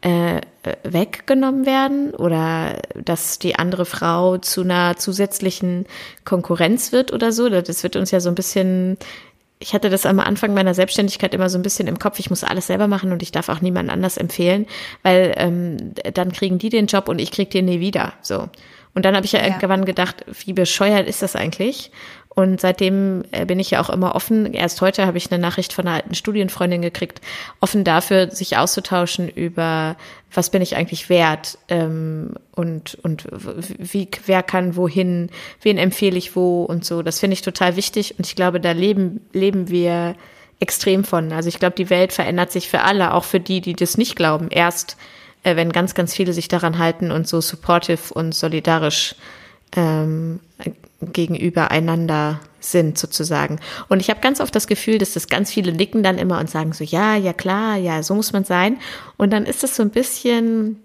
[0.01, 0.41] äh,
[0.83, 5.85] weggenommen werden oder dass die andere Frau zu einer zusätzlichen
[6.23, 7.49] Konkurrenz wird oder so.
[7.49, 8.97] Das wird uns ja so ein bisschen
[9.59, 12.43] ich hatte das am Anfang meiner Selbstständigkeit immer so ein bisschen im Kopf, ich muss
[12.43, 14.67] alles selber machen und ich darf auch niemand anders empfehlen,
[15.03, 18.13] weil ähm, dann kriegen die den Job und ich krieg den nie wieder.
[18.21, 18.49] So.
[18.97, 21.91] Und dann habe ich ja, ja irgendwann gedacht, wie bescheuert ist das eigentlich?
[22.29, 24.55] Und seitdem äh, bin ich ja auch immer offen.
[24.55, 27.21] Erst heute habe ich eine Nachricht von einer alten Studienfreundin gekriegt,
[27.61, 29.97] offen dafür, sich auszutauschen über,
[30.33, 33.27] was bin ich eigentlich wert ähm, und, und
[33.77, 35.29] wie, wer kann wohin,
[35.61, 37.03] wen empfehle ich wo und so.
[37.03, 40.15] Das finde ich total wichtig und ich glaube, da leben, leben wir
[40.59, 41.31] extrem von.
[41.33, 44.15] Also ich glaube, die Welt verändert sich für alle, auch für die, die das nicht
[44.15, 44.47] glauben.
[44.49, 44.97] Erst
[45.47, 49.15] äh, wenn ganz, ganz viele sich daran halten und so supportive und solidarisch
[49.75, 50.39] ähm,
[51.01, 53.59] gegenüber einander sind sozusagen.
[53.87, 56.49] Und ich habe ganz oft das Gefühl, dass das ganz viele nicken dann immer und
[56.49, 58.77] sagen so, ja, ja klar, ja, so muss man sein.
[59.15, 60.81] Und dann ist das so ein bisschen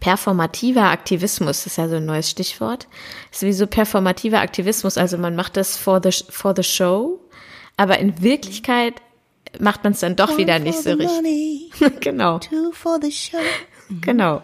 [0.00, 2.88] performativer Aktivismus, das ist ja so ein neues Stichwort.
[3.30, 7.20] Das ist wie so performativer Aktivismus, also man macht das for the, for the show,
[7.76, 8.94] aber in Wirklichkeit
[9.60, 11.70] macht man es dann doch wieder nicht so richtig.
[12.00, 12.40] genau.
[13.88, 14.00] Mhm.
[14.00, 14.42] Genau.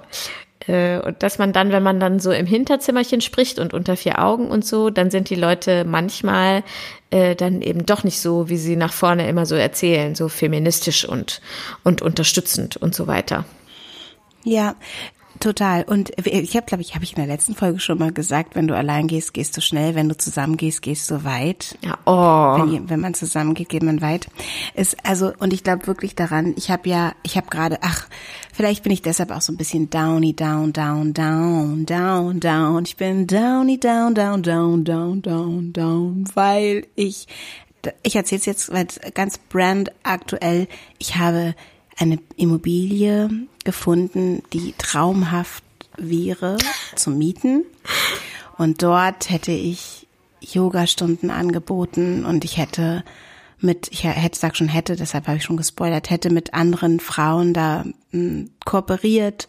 [0.66, 4.22] Äh, und dass man dann, wenn man dann so im Hinterzimmerchen spricht und unter vier
[4.22, 6.62] Augen und so, dann sind die Leute manchmal
[7.11, 11.05] äh, dann eben doch nicht so, wie sie nach vorne immer so erzählen, so feministisch
[11.05, 11.40] und,
[11.83, 13.44] und unterstützend und so weiter.
[14.44, 14.74] Ja,
[15.42, 15.83] Total.
[15.83, 18.68] Und ich habe, glaube ich, habe ich in der letzten Folge schon mal gesagt, wenn
[18.68, 21.76] du allein gehst, gehst du schnell, wenn du zusammen gehst, gehst du weit.
[21.85, 22.62] Ja, oh.
[22.64, 24.28] Wenn, wenn man zusammen geht, geht man weit.
[24.74, 26.55] Ist also und ich glaube wirklich daran.
[26.57, 28.07] Ich habe ja, ich habe gerade, ach,
[28.52, 32.85] vielleicht bin ich deshalb auch so ein bisschen downy, down, down, down, down, down.
[32.85, 37.26] Ich bin downy, down, down, down, down, down, down, weil ich,
[38.05, 38.70] ich erzähle es jetzt
[39.14, 40.68] ganz brand aktuell.
[40.98, 41.57] Ich habe
[41.96, 43.28] eine Immobilie
[43.64, 45.64] gefunden, die traumhaft
[45.96, 46.59] wäre
[46.96, 47.64] zu mieten.
[48.59, 50.07] Und dort hätte ich
[50.40, 53.05] Yoga-Stunden angeboten und ich hätte
[53.61, 57.55] mit, ich hätte, sag schon hätte, deshalb habe ich schon gespoilert, hätte mit anderen Frauen
[57.55, 59.48] da hm, kooperiert.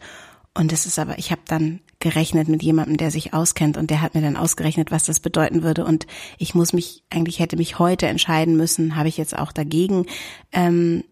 [0.53, 4.01] Und es ist aber, ich habe dann gerechnet mit jemandem, der sich auskennt und der
[4.01, 5.83] hat mir dann ausgerechnet, was das bedeuten würde.
[5.85, 6.05] Und
[6.37, 10.05] ich muss mich, eigentlich hätte mich heute entscheiden müssen, habe ich jetzt auch dagegen.
[10.51, 11.03] Ähm,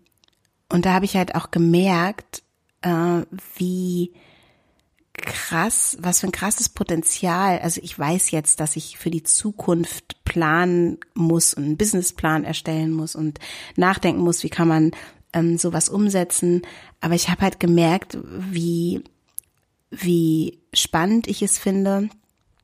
[0.72, 2.44] und da habe ich halt auch gemerkt,
[2.82, 3.22] äh,
[3.56, 4.14] wie
[5.14, 7.60] krass, was für ein krasses Potenzial.
[7.60, 12.92] Also ich weiß jetzt, dass ich für die Zukunft planen muss und einen Businessplan erstellen
[12.92, 13.40] muss und
[13.76, 14.92] nachdenken muss, wie kann man
[15.34, 16.62] ähm, sowas umsetzen.
[17.02, 19.04] Aber ich habe halt gemerkt, wie,
[19.90, 22.10] wie spannend ich es finde,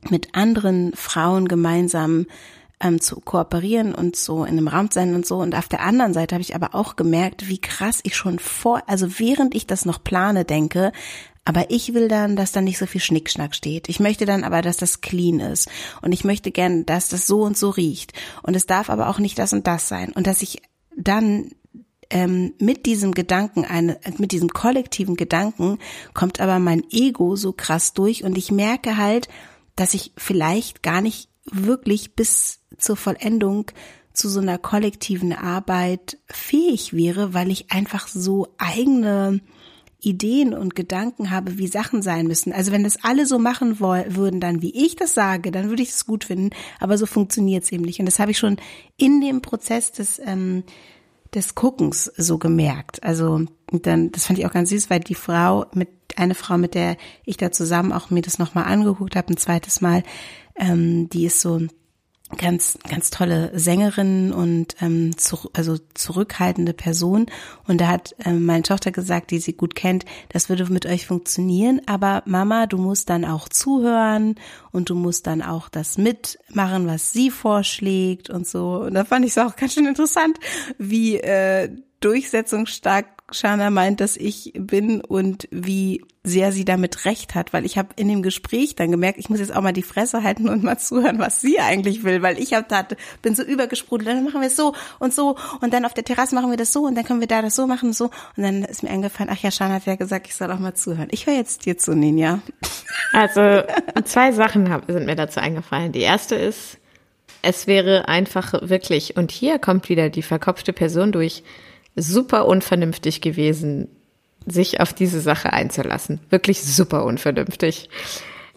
[0.09, 2.25] mit anderen Frauen gemeinsam
[2.79, 5.37] ähm, zu kooperieren und so in einem Raum sein und so.
[5.37, 8.81] Und auf der anderen Seite habe ich aber auch gemerkt, wie krass ich schon vor,
[8.87, 10.91] also während ich das noch plane, denke,
[11.43, 13.87] aber ich will dann, dass da nicht so viel Schnickschnack steht.
[13.87, 15.69] Ich möchte dann aber, dass das clean ist.
[16.01, 18.11] Und ich möchte gern, dass das so und so riecht.
[18.43, 20.11] Und es darf aber auch nicht das und das sein.
[20.11, 20.61] Und dass ich
[20.97, 21.51] dann
[22.09, 25.77] ähm, mit diesem Gedanken, eine, mit diesem kollektiven Gedanken
[26.13, 29.29] kommt aber mein Ego so krass durch und ich merke halt,
[29.75, 33.71] dass ich vielleicht gar nicht wirklich bis zur Vollendung
[34.13, 39.41] zu so einer kollektiven Arbeit fähig wäre, weil ich einfach so eigene
[39.99, 42.53] Ideen und Gedanken habe, wie Sachen sein müssen.
[42.53, 45.89] Also wenn das alle so machen würden, dann wie ich das sage, dann würde ich
[45.89, 46.51] es gut finden.
[46.79, 47.99] Aber so funktioniert es eben nicht.
[47.99, 48.57] Und das habe ich schon
[48.95, 50.63] in dem Prozess des ähm,
[51.33, 53.03] des Guckens so gemerkt.
[53.03, 56.73] Also dann, das fand ich auch ganz süß, weil die Frau mit eine Frau, mit
[56.73, 60.03] der ich da zusammen auch mir das nochmal angeguckt habe, ein zweites Mal,
[60.55, 61.61] ähm, die ist so
[62.35, 67.27] ganz ganz tolle Sängerin und ähm, zu, also zurückhaltende Person.
[67.67, 71.07] Und da hat ähm, meine Tochter gesagt, die sie gut kennt, das würde mit euch
[71.07, 74.35] funktionieren, aber Mama, du musst dann auch zuhören
[74.71, 78.81] und du musst dann auch das mitmachen, was sie vorschlägt und so.
[78.81, 80.37] Und da fand ich es auch ganz schön interessant,
[80.77, 81.69] wie äh,
[82.01, 87.77] durchsetzungsstark Shana meint, dass ich bin und wie sehr sie damit recht hat, weil ich
[87.77, 90.63] habe in dem Gespräch dann gemerkt, ich muss jetzt auch mal die Fresse halten und
[90.63, 92.85] mal zuhören, was sie eigentlich will, weil ich hab da
[93.21, 96.35] bin so übergesprudelt, dann machen wir es so und so und dann auf der Terrasse
[96.35, 98.43] machen wir das so und dann können wir da das so machen und so und
[98.43, 101.07] dann ist mir eingefallen, ach ja, Shana hat ja gesagt, ich soll auch mal zuhören.
[101.11, 102.39] Ich höre jetzt dir zu, Ninja.
[103.13, 103.63] Also
[104.03, 105.91] zwei Sachen sind mir dazu eingefallen.
[105.91, 106.77] Die erste ist,
[107.41, 111.43] es wäre einfach wirklich und hier kommt wieder die verkopfte Person durch
[111.97, 113.89] super unvernünftig gewesen,
[114.45, 116.21] sich auf diese Sache einzulassen.
[116.29, 117.89] Wirklich super unvernünftig.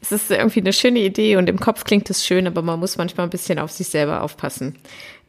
[0.01, 2.97] Es ist irgendwie eine schöne Idee und im Kopf klingt es schön, aber man muss
[2.97, 4.77] manchmal ein bisschen auf sich selber aufpassen.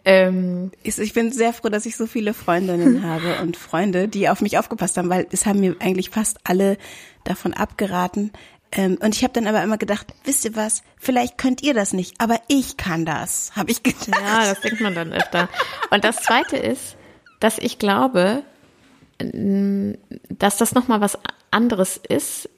[0.04, 4.41] Ähm, ich bin sehr froh, dass ich so viele Freundinnen habe und Freunde, die auf
[4.41, 6.78] mich aufgepasst haben, weil es haben mir eigentlich fast alle
[7.24, 8.32] davon abgeraten.
[8.71, 11.91] Ähm, und ich habe dann aber immer gedacht, wisst ihr was, vielleicht könnt ihr das
[11.91, 14.21] nicht, aber ich kann das, habe ich gedacht.
[14.21, 15.50] Ja, das denkt man dann öfter.
[15.89, 16.95] Und das Zweite ist,
[17.41, 18.43] dass ich glaube,
[19.19, 21.19] dass das nochmal was
[21.51, 22.49] anderes ist,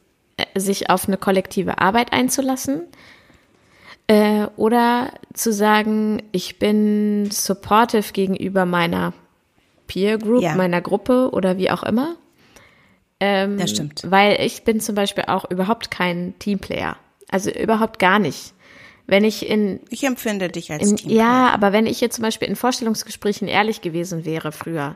[0.55, 2.83] sich auf eine kollektive Arbeit einzulassen
[4.07, 9.13] äh, oder zu sagen, ich bin supportive gegenüber meiner
[9.87, 10.55] Peer Group, ja.
[10.55, 12.15] meiner Gruppe oder wie auch immer.
[13.19, 14.03] Ähm, das stimmt.
[14.05, 16.97] Weil ich bin zum Beispiel auch überhaupt kein Teamplayer.
[17.29, 18.53] Also überhaupt gar nicht.
[19.05, 19.81] Wenn ich in.
[19.89, 21.19] Ich empfinde dich als in, Teamplayer.
[21.19, 24.95] Ja, aber wenn ich jetzt zum Beispiel in Vorstellungsgesprächen ehrlich gewesen wäre früher,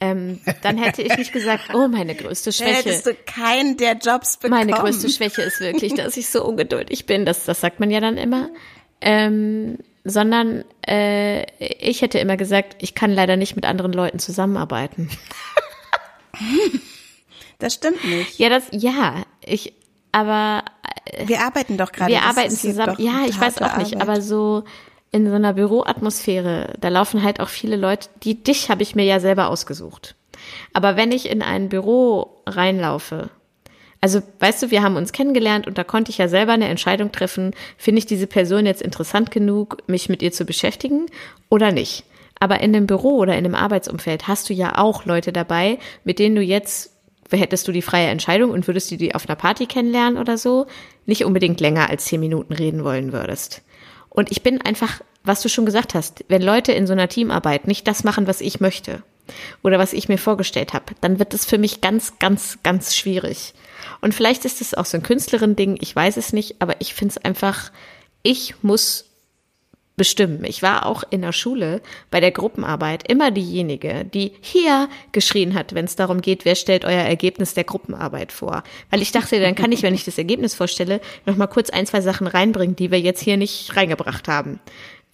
[0.00, 2.72] ähm, dann hätte ich nicht gesagt, oh, meine größte Schwäche.
[2.72, 4.66] Dann hättest du keinen der Jobs bekommen.
[4.66, 7.24] Meine größte Schwäche ist wirklich, dass ich so ungeduldig bin.
[7.24, 8.50] Das, das sagt man ja dann immer.
[9.00, 15.10] Ähm, sondern äh, ich hätte immer gesagt, ich kann leider nicht mit anderen Leuten zusammenarbeiten.
[17.58, 18.38] Das stimmt nicht.
[18.38, 19.72] Ja, das, ja, ich,
[20.12, 20.64] aber.
[21.24, 22.12] Wir arbeiten doch gerade.
[22.12, 22.96] Wir arbeiten zusammen.
[22.98, 24.08] Ja, ich weiß auch nicht, Arbeit.
[24.08, 24.64] aber so,
[25.12, 29.04] in so einer Büroatmosphäre, da laufen halt auch viele Leute, die dich habe ich mir
[29.04, 30.14] ja selber ausgesucht.
[30.72, 33.30] Aber wenn ich in ein Büro reinlaufe,
[34.00, 37.12] also weißt du, wir haben uns kennengelernt und da konnte ich ja selber eine Entscheidung
[37.12, 41.06] treffen, finde ich diese Person jetzt interessant genug, mich mit ihr zu beschäftigen
[41.48, 42.04] oder nicht.
[42.38, 46.18] Aber in einem Büro oder in einem Arbeitsumfeld hast du ja auch Leute dabei, mit
[46.18, 46.92] denen du jetzt
[47.30, 50.66] hättest du die freie Entscheidung und würdest du die auf einer Party kennenlernen oder so,
[51.06, 53.62] nicht unbedingt länger als zehn Minuten reden wollen würdest.
[54.08, 57.66] Und ich bin einfach, was du schon gesagt hast, wenn Leute in so einer Teamarbeit
[57.66, 59.02] nicht das machen, was ich möchte
[59.62, 63.54] oder was ich mir vorgestellt habe, dann wird es für mich ganz, ganz, ganz schwierig.
[64.00, 67.12] Und vielleicht ist es auch so ein Künstlerin-Ding, ich weiß es nicht, aber ich finde
[67.12, 67.72] es einfach,
[68.22, 69.05] ich muss
[69.96, 70.44] bestimmen.
[70.44, 71.80] Ich war auch in der Schule
[72.10, 76.84] bei der Gruppenarbeit immer diejenige, die hier geschrien hat, wenn es darum geht, wer stellt
[76.84, 78.62] euer Ergebnis der Gruppenarbeit vor.
[78.90, 81.86] Weil ich dachte, dann kann ich, wenn ich das Ergebnis vorstelle, noch mal kurz ein,
[81.86, 84.60] zwei Sachen reinbringen, die wir jetzt hier nicht reingebracht haben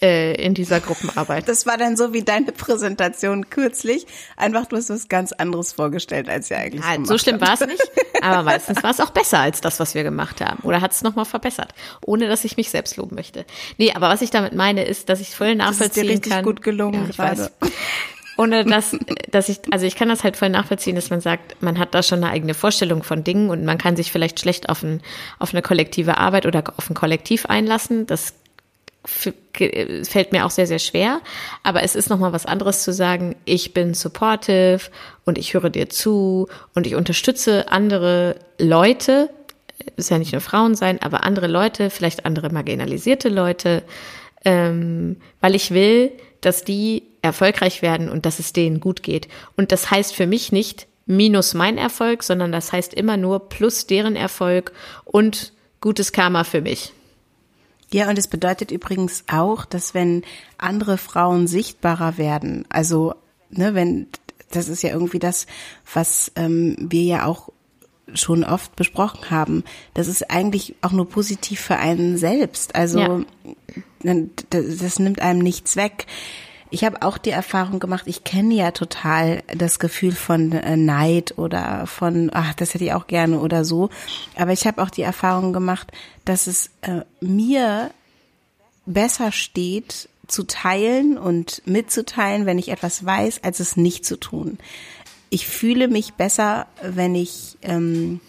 [0.02, 1.48] äh, in dieser Gruppenarbeit.
[1.48, 4.06] Das war dann so wie deine Präsentation kürzlich.
[4.36, 7.60] Einfach, du hast was ganz anderes vorgestellt, als ihr eigentlich ja, So schlimm war es
[7.60, 7.82] nicht,
[8.22, 10.62] aber meistens war es auch besser als das, was wir gemacht haben.
[10.64, 11.72] Oder hat es nochmal verbessert,
[12.04, 13.46] ohne dass ich mich selbst loben möchte.
[13.78, 16.32] Nee, aber was ich damit meine, ist, dass ich voll nachvollziehen das ist dir richtig
[16.32, 16.44] kann.
[16.44, 17.50] gut gelungen ja, ich gerade.
[17.60, 17.72] Weiß
[18.38, 18.96] ohne dass,
[19.30, 22.02] dass ich, also ich kann das halt voll nachvollziehen, dass man sagt, man hat da
[22.02, 25.02] schon eine eigene Vorstellung von Dingen und man kann sich vielleicht schlecht auf, ein,
[25.38, 28.06] auf eine kollektive Arbeit oder auf ein Kollektiv einlassen.
[28.06, 28.34] Das
[29.04, 31.20] fällt mir auch sehr, sehr schwer.
[31.62, 34.80] Aber es ist nochmal was anderes zu sagen, ich bin supportive
[35.24, 39.30] und ich höre dir zu und ich unterstütze andere Leute,
[39.96, 43.82] es ja nicht nur Frauen sein, aber andere Leute, vielleicht andere marginalisierte Leute,
[44.44, 49.28] ähm, weil ich will, dass die erfolgreich werden und dass es denen gut geht.
[49.56, 53.86] Und das heißt für mich nicht minus mein Erfolg, sondern das heißt immer nur plus
[53.86, 54.72] deren Erfolg
[55.04, 56.92] und gutes Karma für mich.
[57.92, 60.22] Ja, und es bedeutet übrigens auch, dass wenn
[60.58, 63.14] andere Frauen sichtbarer werden, also
[63.50, 64.08] ne, wenn
[64.50, 65.46] das ist ja irgendwie das,
[65.92, 67.48] was ähm, wir ja auch
[68.14, 69.64] schon oft besprochen haben.
[69.94, 72.74] Das ist eigentlich auch nur positiv für einen selbst.
[72.74, 74.14] Also ja.
[74.50, 76.06] das, das nimmt einem nichts weg.
[76.72, 81.36] Ich habe auch die Erfahrung gemacht, ich kenne ja total das Gefühl von äh, Neid
[81.36, 83.90] oder von, ach, das hätte ich auch gerne oder so.
[84.36, 85.92] Aber ich habe auch die Erfahrung gemacht,
[86.24, 87.90] dass es äh, mir
[88.86, 94.56] besser steht, zu teilen und mitzuteilen, wenn ich etwas weiß, als es nicht zu tun.
[95.28, 98.20] Ich fühle mich besser, wenn ich ähm,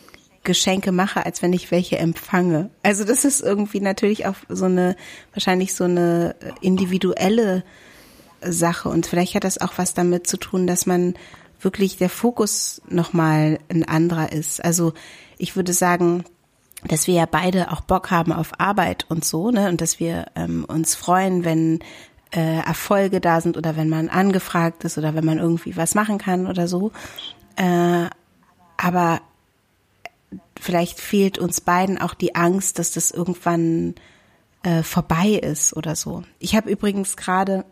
[0.43, 2.71] Geschenke mache, als wenn ich welche empfange.
[2.83, 4.97] Also das ist irgendwie natürlich auch so eine,
[5.31, 7.63] wahrscheinlich so eine individuelle
[8.51, 8.89] Sache.
[8.89, 11.15] Und vielleicht hat das auch was damit zu tun, dass man
[11.61, 14.63] wirklich der Fokus nochmal ein anderer ist.
[14.63, 14.93] Also
[15.37, 16.25] ich würde sagen,
[16.87, 19.69] dass wir ja beide auch Bock haben auf Arbeit und so, ne?
[19.69, 21.79] Und dass wir ähm, uns freuen, wenn
[22.31, 26.17] äh, Erfolge da sind oder wenn man angefragt ist oder wenn man irgendwie was machen
[26.17, 26.91] kann oder so.
[27.55, 28.07] Äh,
[28.75, 29.21] aber
[30.59, 33.95] vielleicht fehlt uns beiden auch die Angst, dass das irgendwann
[34.63, 36.23] äh, vorbei ist oder so.
[36.39, 37.65] Ich habe übrigens gerade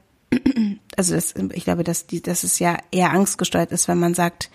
[0.98, 4.50] also das, ich glaube, dass die, dass es ja eher angstgesteuert ist, wenn man sagt,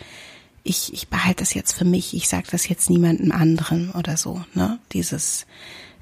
[0.62, 4.42] ich, ich behalte das jetzt für mich, ich sage das jetzt niemandem anderen oder so,
[4.54, 4.78] ne?
[4.92, 5.46] Dieses,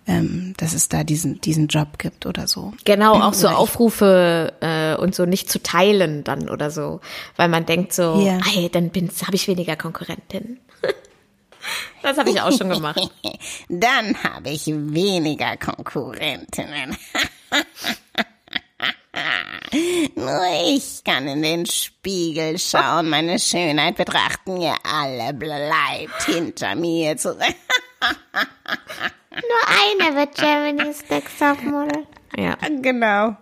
[0.07, 2.73] ähm, dass es da diesen, diesen Job gibt oder so.
[2.85, 7.01] Genau, auch so Aufrufe äh, und so nicht zu teilen dann oder so,
[7.37, 8.41] weil man denkt so, yeah.
[8.55, 10.59] ey, dann habe ich weniger Konkurrentin.
[12.03, 13.01] Das habe ich auch schon gemacht.
[13.71, 16.95] dann habe ich weniger Konkurrentinnen.
[20.15, 27.17] Nur ich kann in den Spiegel schauen, meine Schönheit betrachten, ihr alle bleibt hinter mir
[27.17, 27.39] zurück.
[29.31, 32.07] Nur eine wird Germany's Next Topmodel.
[32.37, 32.57] Ja.
[32.83, 33.37] Genau.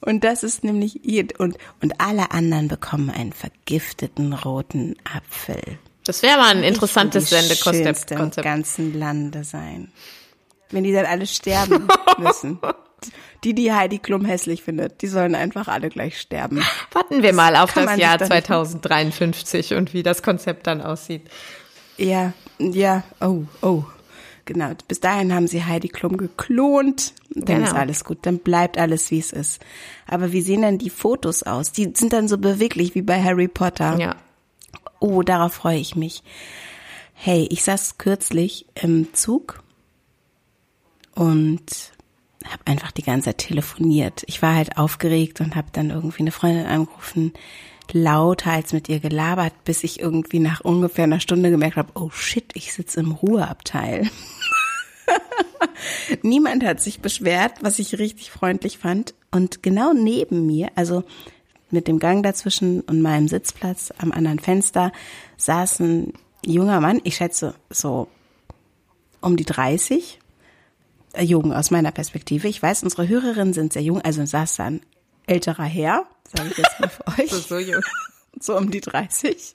[0.00, 5.78] Und das ist nämlich ihr, und, und alle anderen bekommen einen vergifteten roten Apfel.
[6.04, 8.10] Das wäre mal ein interessantes Sendekonzept.
[8.10, 9.90] im ganzen Lande sein.
[10.70, 12.58] Wenn die dann alle sterben müssen.
[13.44, 16.62] Die, die Heidi Klum hässlich findet, die sollen einfach alle gleich sterben.
[16.92, 21.22] Warten wir mal auf das Jahr 2053 und wie das Konzept dann aussieht.
[21.96, 23.84] Ja, ja, oh, oh.
[24.46, 27.14] Genau, bis dahin haben sie Heidi Klum geklont.
[27.30, 27.68] Dann genau.
[27.68, 29.62] ist alles gut, dann bleibt alles, wie es ist.
[30.06, 31.72] Aber wie sehen denn die Fotos aus?
[31.72, 33.98] Die sind dann so beweglich wie bei Harry Potter.
[33.98, 34.16] Ja.
[35.00, 36.22] Oh, darauf freue ich mich.
[37.14, 39.62] Hey, ich saß kürzlich im Zug
[41.14, 41.93] und
[42.44, 44.22] habe einfach die ganze Zeit telefoniert.
[44.26, 47.32] Ich war halt aufgeregt und habe dann irgendwie eine Freundin angerufen,
[47.92, 52.52] lauthals mit ihr gelabert, bis ich irgendwie nach ungefähr einer Stunde gemerkt habe, oh shit,
[52.54, 54.08] ich sitze im Ruheabteil.
[56.22, 59.14] Niemand hat sich beschwert, was ich richtig freundlich fand.
[59.30, 61.04] Und genau neben mir, also
[61.70, 64.92] mit dem Gang dazwischen und meinem Sitzplatz am anderen Fenster,
[65.36, 66.12] saß ein
[66.46, 68.08] junger Mann, ich schätze so
[69.20, 70.20] um die 30,
[71.20, 72.48] jung aus meiner Perspektive.
[72.48, 74.80] Ich weiß, unsere Hörerinnen sind sehr jung, also saß da ein
[75.26, 77.30] älterer Herr, sage ich jetzt mal für euch.
[77.30, 77.82] so, so jung.
[78.40, 79.54] So um die 30.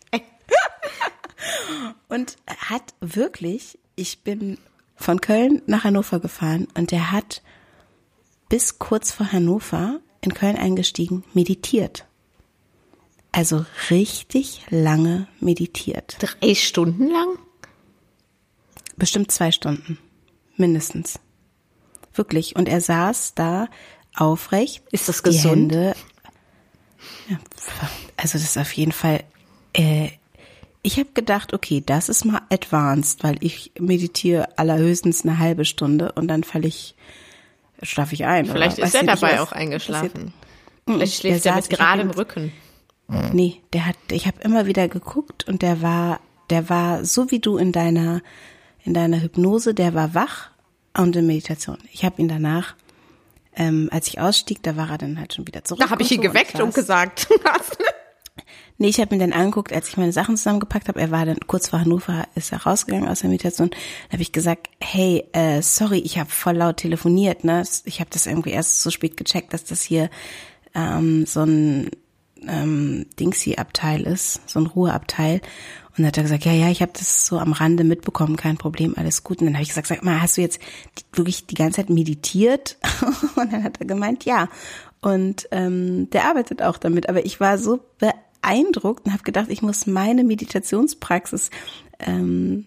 [2.08, 4.58] und hat wirklich, ich bin
[4.96, 7.42] von Köln nach Hannover gefahren und der hat
[8.50, 12.06] bis kurz vor Hannover in Köln eingestiegen, meditiert.
[13.32, 16.18] Also richtig lange meditiert.
[16.20, 17.38] Drei Stunden lang?
[18.98, 20.00] Bestimmt zwei Stunden.
[20.58, 21.20] Mindestens.
[22.20, 22.58] Wirklich.
[22.58, 23.70] Und er saß da
[24.14, 24.84] aufrecht.
[24.92, 25.72] Ist das gesund?
[25.72, 25.96] Hände,
[28.18, 29.24] also das ist auf jeden Fall.
[29.72, 30.10] Äh,
[30.82, 36.12] ich habe gedacht, okay, das ist mal advanced, weil ich meditiere allerhöchstens eine halbe Stunde
[36.12, 36.94] und dann falle ich,
[37.84, 38.48] schlafe ich ein.
[38.48, 40.34] Vielleicht ist er dabei was, auch eingeschlafen.
[40.86, 42.52] Vielleicht schläft er mit geradem Rücken.
[43.32, 47.40] Nee, der hat, ich habe immer wieder geguckt und der war, der war so wie
[47.40, 48.22] du in deiner,
[48.84, 50.50] in deiner Hypnose, der war wach
[50.98, 51.78] und in Meditation.
[51.92, 52.76] Ich habe ihn danach,
[53.56, 55.82] ähm, als ich ausstieg, da war er dann halt schon wieder zurück.
[55.82, 57.28] Da habe ich ihn so geweckt und, und gesagt.
[58.78, 61.00] nee, ich habe ihn dann angeguckt, als ich meine Sachen zusammengepackt habe.
[61.00, 63.70] Er war dann kurz vor Hannover, ist er rausgegangen aus der Meditation.
[63.70, 67.44] Da habe ich gesagt, hey, äh, sorry, ich habe voll laut telefoniert.
[67.44, 70.10] Ne, ich habe das irgendwie erst so spät gecheckt, dass das hier
[70.76, 71.92] ähm, so ein
[72.48, 75.42] ähm, Dingsy-Abteil ist, so ein Ruheabteil.
[76.00, 78.58] Und dann hat er gesagt, ja, ja, ich habe das so am Rande mitbekommen, kein
[78.58, 79.42] Problem, alles gut.
[79.42, 80.62] Und dann habe ich gesagt, sag mal, hast du jetzt
[81.12, 82.78] wirklich die ganze Zeit meditiert?
[83.36, 84.48] Und dann hat er gemeint, ja.
[85.02, 87.10] Und ähm, der arbeitet auch damit.
[87.10, 91.50] Aber ich war so beeindruckt und habe gedacht, ich muss meine Meditationspraxis
[92.00, 92.66] ähm,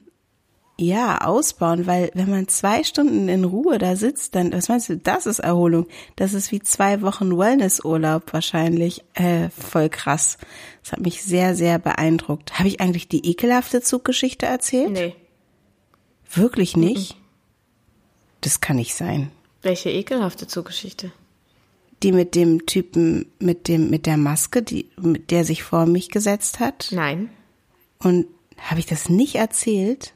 [0.82, 4.96] ja, ausbauen, weil wenn man zwei Stunden in Ruhe da sitzt, dann, was meinst du,
[4.96, 5.86] das ist Erholung.
[6.16, 9.04] Das ist wie zwei Wochen Wellnessurlaub wahrscheinlich.
[9.14, 10.38] Äh, voll krass.
[10.82, 12.58] Das hat mich sehr, sehr beeindruckt.
[12.58, 14.90] Habe ich eigentlich die ekelhafte Zuggeschichte erzählt?
[14.90, 15.14] Nee.
[16.30, 17.14] Wirklich nicht?
[17.14, 17.22] Mhm.
[18.40, 19.30] Das kann nicht sein.
[19.62, 21.12] Welche ekelhafte Zuggeschichte?
[22.02, 26.08] Die mit dem Typen, mit dem, mit der Maske, die, mit der sich vor mich
[26.08, 26.88] gesetzt hat?
[26.90, 27.30] Nein.
[28.00, 28.26] Und
[28.58, 30.12] habe ich das nicht erzählt?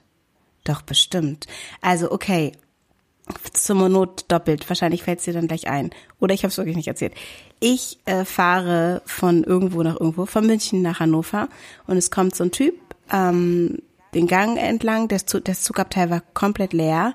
[0.67, 1.47] Doch, bestimmt.
[1.81, 2.53] Also, okay.
[3.53, 4.69] Zur Not doppelt.
[4.69, 5.91] Wahrscheinlich fällt es dir dann gleich ein.
[6.21, 7.15] Oder ich habe es wirklich nicht erzählt.
[7.59, 11.49] Ich äh, fahre von irgendwo nach irgendwo, von München nach Hannover
[11.87, 12.75] und es kommt so ein Typ
[13.13, 13.79] ähm,
[14.15, 15.09] den Gang entlang.
[15.09, 17.15] Das, das Zugabteil war komplett leer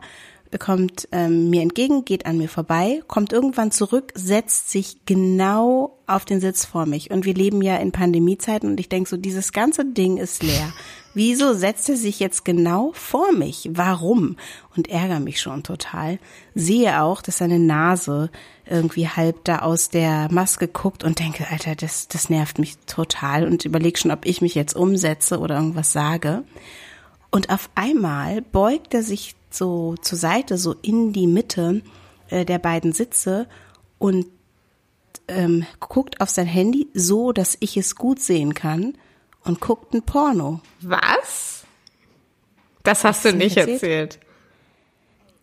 [0.60, 6.26] kommt ähm, mir entgegen, geht an mir vorbei, kommt irgendwann zurück, setzt sich genau auf
[6.26, 7.12] den Sitz vor mich.
[7.12, 10.74] Und wir leben ja in Pandemiezeiten und ich denke so, dieses ganze Ding ist leer.
[11.14, 13.70] Wieso setzt er sich jetzt genau vor mich?
[13.74, 14.38] Warum?
[14.76, 16.20] Und ärgere mich schon total.
[16.56, 18.30] Sehe auch, dass seine Nase
[18.66, 23.45] irgendwie halb da aus der Maske guckt und denke, Alter, das, das nervt mich total
[23.45, 26.43] und überlege schon, ob ich mich jetzt umsetze oder irgendwas sage.
[27.32, 31.82] Und auf einmal beugt er sich so zur Seite, so in die Mitte
[32.30, 33.48] äh, der beiden Sitze
[33.98, 34.28] und
[35.28, 38.98] ähm, guckt auf sein Handy so, dass ich es gut sehen kann
[39.44, 40.62] und guckt ein Porno.
[40.82, 41.64] Was?
[42.84, 43.82] Das hast, hast du nicht erzählt?
[43.82, 44.20] erzählt.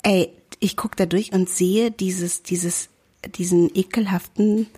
[0.03, 2.89] Ey, ich guck da durch und sehe dieses, dieses,
[3.37, 4.69] diesen ekelhaften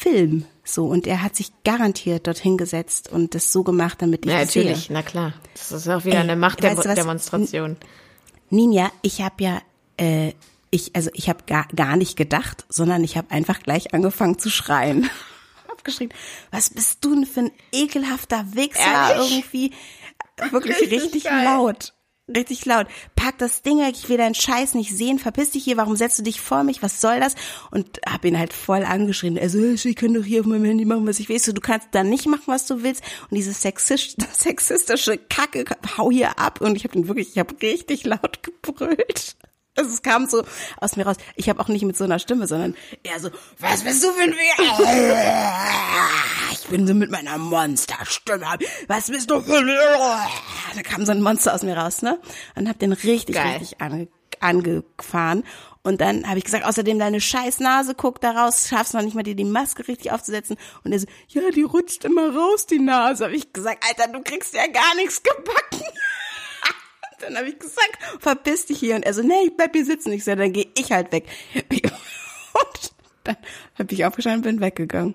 [0.00, 4.32] Film so und er hat sich garantiert dorthin gesetzt und das so gemacht, damit ich
[4.32, 4.94] ja, natürlich, sehe.
[4.94, 5.34] na klar.
[5.52, 7.76] Das ist auch wieder Ey, eine Machtdemonstration.
[8.48, 9.62] Ninja, ich habe ja
[9.98, 10.32] äh,
[10.70, 14.48] ich also ich habe gar, gar nicht gedacht, sondern ich habe einfach gleich angefangen zu
[14.48, 15.10] schreien.
[15.68, 16.14] hab geschrien,
[16.50, 19.32] was bist du denn für ein ekelhafter Wichser Ehrlich?
[19.32, 19.72] irgendwie
[20.50, 21.92] wirklich richtig, richtig laut.
[22.34, 22.86] Richtig laut.
[23.16, 26.18] Pack das Ding weg, ich will deinen Scheiß nicht sehen, verpiss dich hier, warum setzt
[26.18, 27.34] du dich vor mich, was soll das?
[27.70, 29.38] Und hab ihn halt voll angeschrien.
[29.38, 31.40] Also, ich kann doch hier auf meinem Handy machen, was ich will.
[31.40, 33.02] Du kannst da nicht machen, was du willst.
[33.30, 35.64] Und diese sexistische Kacke,
[35.96, 36.60] hau hier ab.
[36.60, 39.36] Und ich habe ihn wirklich, ich habe richtig laut gebrüllt.
[39.76, 40.44] Also es kam so
[40.78, 41.16] aus mir raus.
[41.36, 44.22] Ich habe auch nicht mit so einer Stimme, sondern eher so, was bist du für
[44.22, 44.34] ein
[46.52, 48.46] Ich bin so mit meiner Monsterstimme.
[48.88, 52.20] Was bist du für ein Da kam so ein Monster aus mir raus, ne?
[52.56, 53.58] Und hab den richtig, Geil.
[53.58, 54.08] richtig ange
[54.40, 55.44] angefahren.
[55.82, 59.14] Und dann habe ich gesagt, außerdem deine scheiß Nase guckt da raus, schaffst noch nicht
[59.14, 60.56] mal dir die Maske richtig aufzusetzen.
[60.84, 63.24] Und er so, ja, die rutscht immer raus, die Nase.
[63.24, 65.84] Habe ich gesagt, Alter, du kriegst ja gar nichts gebacken.
[67.20, 68.96] Dann habe ich gesagt, verpiss dich hier.
[68.96, 70.12] Und er so, nee, ich bleib hier sitzen.
[70.12, 71.26] Ich so, dann gehe ich halt weg.
[71.54, 72.92] Und
[73.24, 73.36] dann
[73.78, 75.14] habe ich aufgestanden und bin weggegangen.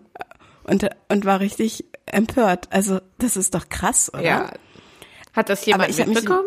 [0.64, 2.68] Und, und war richtig empört.
[2.72, 4.24] Also, das ist doch krass, oder?
[4.24, 4.54] Ja.
[5.34, 6.46] Hat das jemand mitbekommen?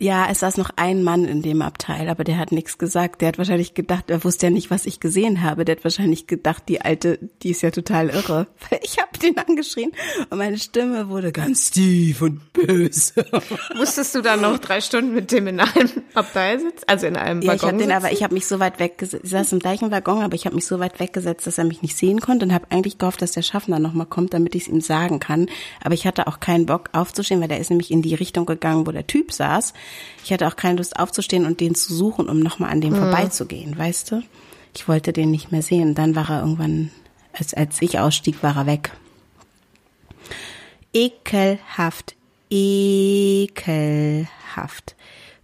[0.00, 3.20] Ja, es saß noch ein Mann in dem Abteil, aber der hat nichts gesagt.
[3.20, 5.64] Der hat wahrscheinlich gedacht, er wusste ja nicht, was ich gesehen habe.
[5.64, 8.46] Der hat wahrscheinlich gedacht, die alte, die ist ja total irre.
[8.80, 9.92] Ich habe den angeschrien
[10.30, 13.26] und meine Stimme wurde ganz tief und böse.
[13.76, 16.84] Musstest du dann noch drei Stunden mit dem in einem Abteil sitzen?
[16.86, 19.24] Also in einem ja, Waggon ich habe den, aber ich habe mich so weit weggesetzt.
[19.24, 21.82] Ich saß im gleichen Waggon, aber ich habe mich so weit weggesetzt, dass er mich
[21.82, 24.68] nicht sehen konnte und habe eigentlich gehofft, dass der Schaffner nochmal kommt, damit ich es
[24.68, 25.48] ihm sagen kann.
[25.82, 28.86] Aber ich hatte auch keinen Bock aufzustehen, weil der ist nämlich in die Richtung gegangen,
[28.86, 29.74] wo der Typ saß.
[30.24, 32.98] Ich hatte auch keine Lust aufzustehen und den zu suchen, um nochmal an dem mhm.
[32.98, 34.22] vorbeizugehen, weißt du?
[34.74, 35.94] Ich wollte den nicht mehr sehen.
[35.94, 36.90] Dann war er irgendwann,
[37.32, 38.92] als, als ich ausstieg, war er weg.
[40.92, 42.16] Ekelhaft,
[42.50, 43.76] ekelhaft.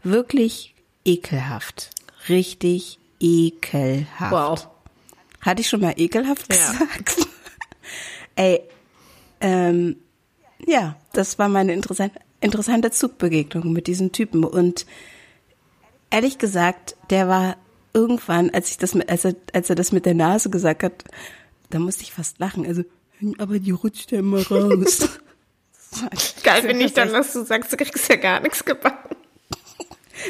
[0.03, 0.74] Wirklich
[1.05, 1.90] ekelhaft.
[2.28, 4.32] Richtig ekelhaft.
[4.32, 4.68] Wow.
[5.40, 6.57] Hatte ich schon mal ekelhaft ja.
[6.57, 7.28] gesagt?
[8.36, 8.61] Ey,
[9.40, 9.97] ähm,
[10.66, 14.45] ja, das war meine interessante, interessante Zugbegegnung mit diesem Typen.
[14.45, 14.86] Und
[16.11, 17.57] ehrlich gesagt, der war
[17.92, 21.05] irgendwann, als ich das, als er, als er das mit der Nase gesagt hat,
[21.70, 22.66] da musste ich fast lachen.
[22.66, 22.84] Also,
[23.38, 25.09] aber die rutscht ja immer raus.
[26.42, 29.16] Geil finde ich dann, dass du sagst, du kriegst ja gar nichts gebacken.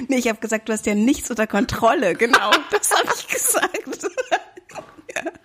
[0.08, 2.14] Nee, ich habe gesagt, du hast ja nichts unter Kontrolle.
[2.14, 4.10] Genau, das habe ich gesagt.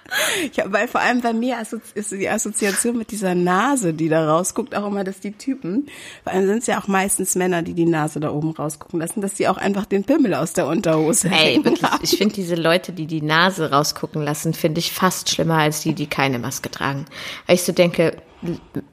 [0.53, 1.57] Ja, weil vor allem bei mir
[1.93, 5.87] ist die Assoziation mit dieser Nase, die da rausguckt, auch immer, dass die Typen,
[6.23, 9.21] vor allem sind es ja auch meistens Männer, die die Nase da oben rausgucken lassen,
[9.21, 12.03] dass sie auch einfach den Pimmel aus der Unterhose Ey, wirklich, haben.
[12.03, 15.93] ich finde diese Leute, die die Nase rausgucken lassen, finde ich fast schlimmer als die,
[15.93, 17.05] die keine Maske tragen.
[17.45, 18.17] Weil ich so denke,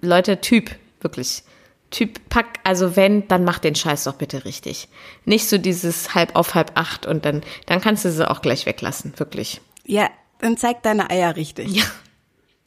[0.00, 1.42] Leute, Typ, wirklich.
[1.90, 4.88] Typ, pack, also wenn, dann mach den Scheiß doch bitte richtig.
[5.24, 8.66] Nicht so dieses halb auf halb acht und dann, dann kannst du sie auch gleich
[8.66, 9.60] weglassen, wirklich.
[9.84, 10.10] Ja,
[10.40, 11.68] dann zeig deine Eier richtig.
[11.68, 11.84] Ja.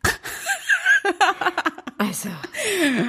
[2.02, 2.30] Also,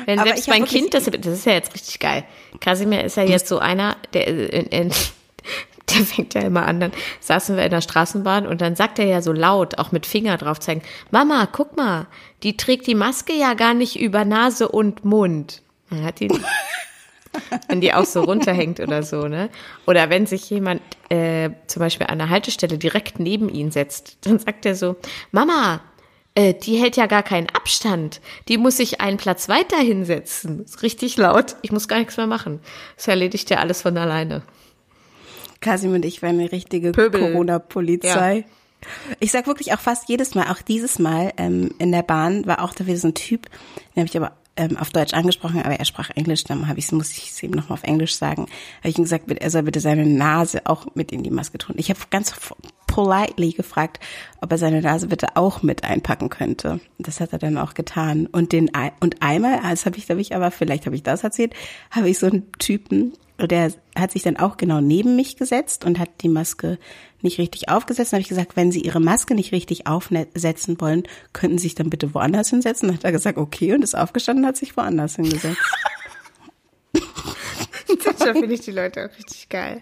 [0.05, 2.25] wenn Aber selbst mein Kind, das, das ist ja jetzt richtig geil.
[2.59, 4.91] Kasimir ist ja jetzt so einer, der, äh, äh,
[5.91, 9.07] der fängt ja immer an, dann saßen wir in der Straßenbahn und dann sagt er
[9.07, 10.83] ja so laut, auch mit Finger drauf zeigen,
[11.13, 12.09] Mama, guck mal,
[12.43, 15.63] die trägt die Maske ja gar nicht über Nase und Mund.
[15.91, 16.29] Dann hat die,
[17.69, 19.51] wenn die auch so runterhängt oder so, ne?
[19.87, 24.39] Oder wenn sich jemand äh, zum Beispiel an der Haltestelle direkt neben ihn setzt, dann
[24.39, 24.97] sagt er so,
[25.31, 25.81] Mama,
[26.35, 28.21] äh, die hält ja gar keinen Abstand.
[28.49, 30.65] Die muss sich einen Platz weiter hinsetzen.
[30.65, 31.57] Ist richtig laut.
[31.63, 32.61] Ich muss gar nichts mehr machen.
[32.97, 34.43] Das erledigt ja alles von alleine.
[35.61, 36.93] Kasim und ich waren eine richtige.
[36.93, 38.45] Corona-Polizei.
[39.19, 42.63] Ich sag wirklich auch fast jedes Mal, auch dieses Mal ähm, in der Bahn war
[42.63, 43.47] auch da wieder so ein Typ,
[43.95, 46.93] den habe ich aber ähm, auf Deutsch angesprochen, aber er sprach Englisch, dann habe ich
[46.93, 48.43] muss ich es ihm nochmal auf Englisch sagen.
[48.81, 51.77] Habe ich ihm gesagt, er soll bitte seine Nase auch mit in die Maske tun.
[51.79, 52.35] Ich habe ganz
[52.87, 54.01] politely gefragt,
[54.41, 56.81] ob er seine Nase bitte auch mit einpacken könnte.
[56.99, 58.27] Das hat er dann auch getan.
[58.27, 61.55] Und den und einmal, das habe ich, glaube ich, aber vielleicht habe ich das erzählt,
[61.91, 63.15] habe ich so einen Typen,
[63.47, 66.79] der hat sich dann auch genau neben mich gesetzt und hat die Maske
[67.23, 68.13] nicht richtig aufgesetzt.
[68.13, 71.75] Dann habe ich gesagt, wenn Sie Ihre Maske nicht richtig aufsetzen wollen, könnten Sie sich
[71.75, 72.89] dann bitte woanders hinsetzen.
[72.89, 75.59] Dann hat er gesagt, okay, und ist aufgestanden und hat sich woanders hingesetzt.
[78.19, 79.81] Da finde ich die Leute auch richtig geil.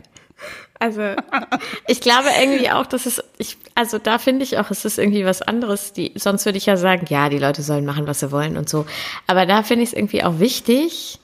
[0.79, 1.03] Also,
[1.89, 5.25] ich glaube irgendwie auch, dass es, ich, also da finde ich auch, es ist irgendwie
[5.25, 5.93] was anderes.
[5.93, 8.69] Die, sonst würde ich ja sagen, ja, die Leute sollen machen, was sie wollen und
[8.69, 8.87] so.
[9.27, 11.19] Aber da finde ich es irgendwie auch wichtig,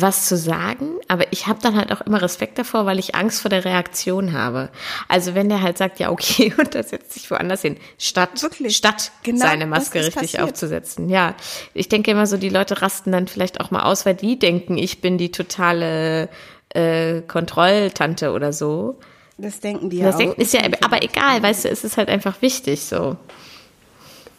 [0.00, 0.90] was zu sagen.
[1.08, 4.32] Aber ich habe dann halt auch immer Respekt davor, weil ich Angst vor der Reaktion
[4.32, 4.70] habe.
[5.08, 8.76] Also wenn der halt sagt, ja, okay, und er setzt sich woanders hin, statt, Wirklich?
[8.76, 10.42] statt Genau seine das Maske richtig passiert.
[10.42, 11.08] aufzusetzen.
[11.08, 11.34] Ja,
[11.74, 14.78] ich denke immer so, die Leute rasten dann vielleicht auch mal aus, weil die denken,
[14.78, 16.28] ich bin die totale
[16.70, 18.98] äh, Kontrolltante oder so.
[19.38, 20.18] Das denken die ja Das auch.
[20.20, 23.16] denken, ist ja, aber egal, weißt du, es ist halt einfach wichtig so.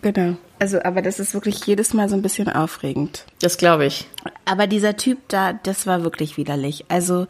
[0.01, 0.37] Genau.
[0.59, 3.25] Also, aber das ist wirklich jedes Mal so ein bisschen aufregend.
[3.41, 4.05] Das glaube ich.
[4.45, 6.85] Aber dieser Typ da, das war wirklich widerlich.
[6.87, 7.27] Also,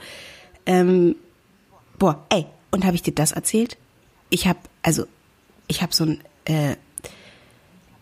[0.66, 1.16] ähm,
[1.98, 3.78] boah, ey, und habe ich dir das erzählt?
[4.30, 5.06] Ich habe, also,
[5.68, 6.76] ich habe so ein, äh,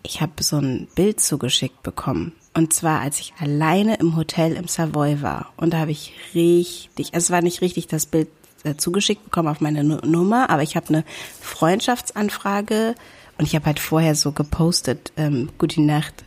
[0.03, 2.33] ich habe so ein Bild zugeschickt bekommen.
[2.53, 5.51] Und zwar, als ich alleine im Hotel im Savoy war.
[5.57, 8.29] Und da habe ich richtig, also es war nicht richtig das Bild
[8.63, 11.03] äh, zugeschickt bekommen auf meine Nu- Nummer, aber ich habe eine
[11.41, 12.95] Freundschaftsanfrage
[13.37, 16.23] und ich habe halt vorher so gepostet, ähm, Gute Nacht,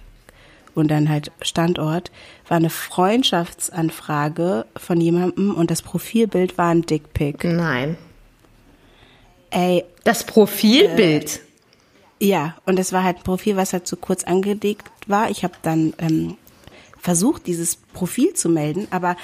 [0.75, 2.11] und dann halt Standort,
[2.47, 7.45] war eine Freundschaftsanfrage von jemandem und das Profilbild war ein Dickpic.
[7.49, 7.97] Nein.
[9.51, 11.41] Ey, Das Profilbild.
[12.21, 15.31] ja, und es war halt ein Profil, was halt so kurz angelegt war.
[15.31, 16.37] Ich habe dann ähm,
[17.01, 19.17] versucht, dieses Profil zu melden, aber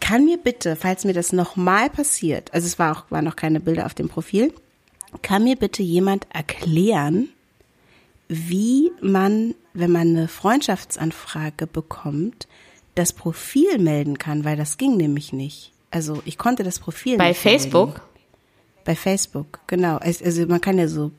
[0.00, 3.60] kann mir bitte, falls mir das nochmal passiert, also es war auch waren noch keine
[3.60, 4.52] Bilder auf dem Profil,
[5.20, 7.28] kann mir bitte jemand erklären,
[8.28, 12.48] wie man, wenn man eine Freundschaftsanfrage bekommt,
[12.94, 15.72] das Profil melden kann, weil das ging nämlich nicht.
[15.90, 17.88] Also ich konnte das Profil Bei Facebook?
[17.88, 18.02] Melden.
[18.84, 19.98] Bei Facebook, genau.
[19.98, 21.10] Also man kann ja so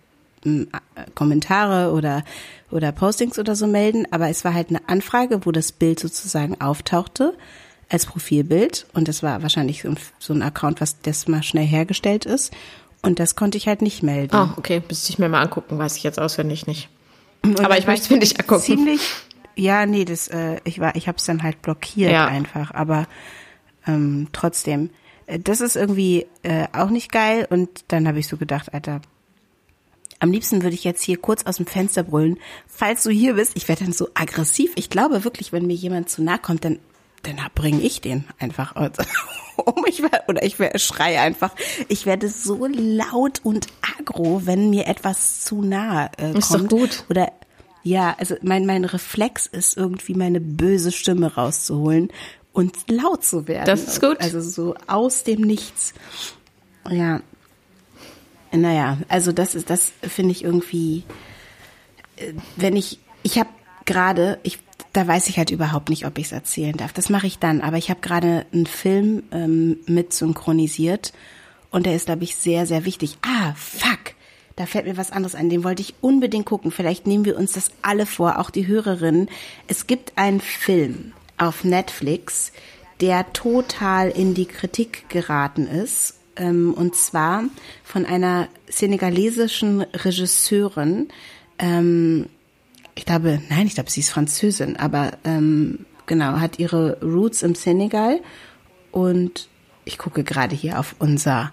[0.44, 2.24] m, äh, Kommentare oder
[2.72, 6.60] oder Postings oder so melden, aber es war halt eine Anfrage, wo das Bild sozusagen
[6.60, 7.36] auftauchte
[7.90, 11.68] als Profilbild und das war wahrscheinlich so ein, so ein Account, was das mal schnell
[11.68, 12.52] hergestellt ist
[13.04, 14.36] und das konnte ich halt nicht melden.
[14.36, 16.90] Oh, okay, müsste ich mir mal angucken, weiß ich jetzt auswendig nicht.
[17.44, 18.64] Und Aber ich möchte es mir nicht angucken.
[18.64, 19.02] Ziemlich,
[19.56, 22.26] ja, nee, das, äh, ich war, ich habe es dann halt blockiert Ja.
[22.26, 23.06] einfach, aber
[23.86, 24.90] ähm, trotzdem,
[25.28, 27.46] äh, das ist irgendwie äh, auch nicht geil.
[27.50, 29.02] Und dann habe ich so gedacht, Alter,
[30.20, 33.52] am liebsten würde ich jetzt hier kurz aus dem Fenster brüllen, falls du hier bist.
[33.56, 34.72] Ich werde dann so aggressiv.
[34.76, 36.80] Ich glaube wirklich, wenn mir jemand zu nahe kommt, dann
[37.24, 38.92] dann bringe ich den einfach aus.
[39.56, 39.86] um.
[39.88, 41.52] Ich werd, oder ich werd, schrei einfach.
[41.88, 43.68] Ich werde so laut und
[43.98, 46.70] aggro, wenn mir etwas zu nahe äh, Ist doch kommt.
[46.70, 47.06] gut.
[47.10, 47.32] Oder
[47.84, 52.10] ja, also mein mein Reflex ist irgendwie meine böse Stimme rauszuholen
[52.54, 53.66] und laut zu werden.
[53.66, 54.22] Das ist gut.
[54.22, 55.94] Also so aus dem Nichts.
[56.90, 57.22] Ja.
[58.52, 61.04] Naja, also das ist, das finde ich irgendwie,
[62.18, 63.50] äh, wenn ich, ich habe
[63.86, 64.60] gerade, ich,
[64.94, 66.94] da weiß ich halt überhaupt nicht, ob ich es erzählen darf.
[66.94, 71.14] Das mache ich dann, aber ich habe gerade einen Film ähm, mit synchronisiert
[71.72, 73.18] und der ist, glaube ich, sehr, sehr wichtig.
[73.24, 74.14] Ah, fuck.
[74.56, 76.70] Da fällt mir was anderes ein, den wollte ich unbedingt gucken.
[76.70, 79.30] Vielleicht nehmen wir uns das alle vor, auch die Hörerinnen.
[79.68, 82.52] Es gibt einen Film auf Netflix,
[83.02, 86.20] der total in die Kritik geraten ist.
[86.36, 87.46] Ähm, und zwar
[87.84, 91.08] von einer senegalesischen Regisseurin.
[91.58, 92.28] Ähm,
[92.96, 97.56] ich glaube, nein, ich glaube, sie ist Französin, aber ähm, genau, hat ihre Roots im
[97.56, 98.20] Senegal
[98.92, 99.50] und
[99.86, 101.52] ich gucke gerade hier auf unser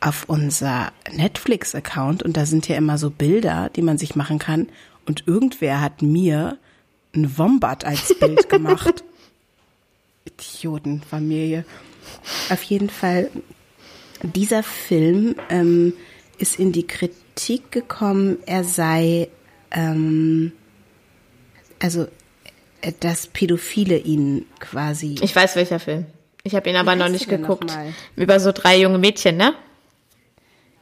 [0.00, 4.68] auf unser Netflix-Account und da sind ja immer so Bilder, die man sich machen kann.
[5.06, 6.58] Und irgendwer hat mir
[7.14, 9.04] ein Wombat als Bild gemacht.
[10.26, 11.64] Idiotenfamilie.
[12.50, 13.30] Auf jeden Fall,
[14.22, 15.94] dieser Film ähm,
[16.38, 19.28] ist in die Kritik gekommen, er sei,
[19.70, 20.52] ähm,
[21.80, 22.06] also,
[22.82, 25.16] äh, dass Pädophile ihn quasi.
[25.20, 26.06] Ich weiß welcher Film.
[26.42, 27.76] Ich habe ihn aber noch nicht geguckt.
[28.14, 29.54] Über so drei junge Mädchen, ne?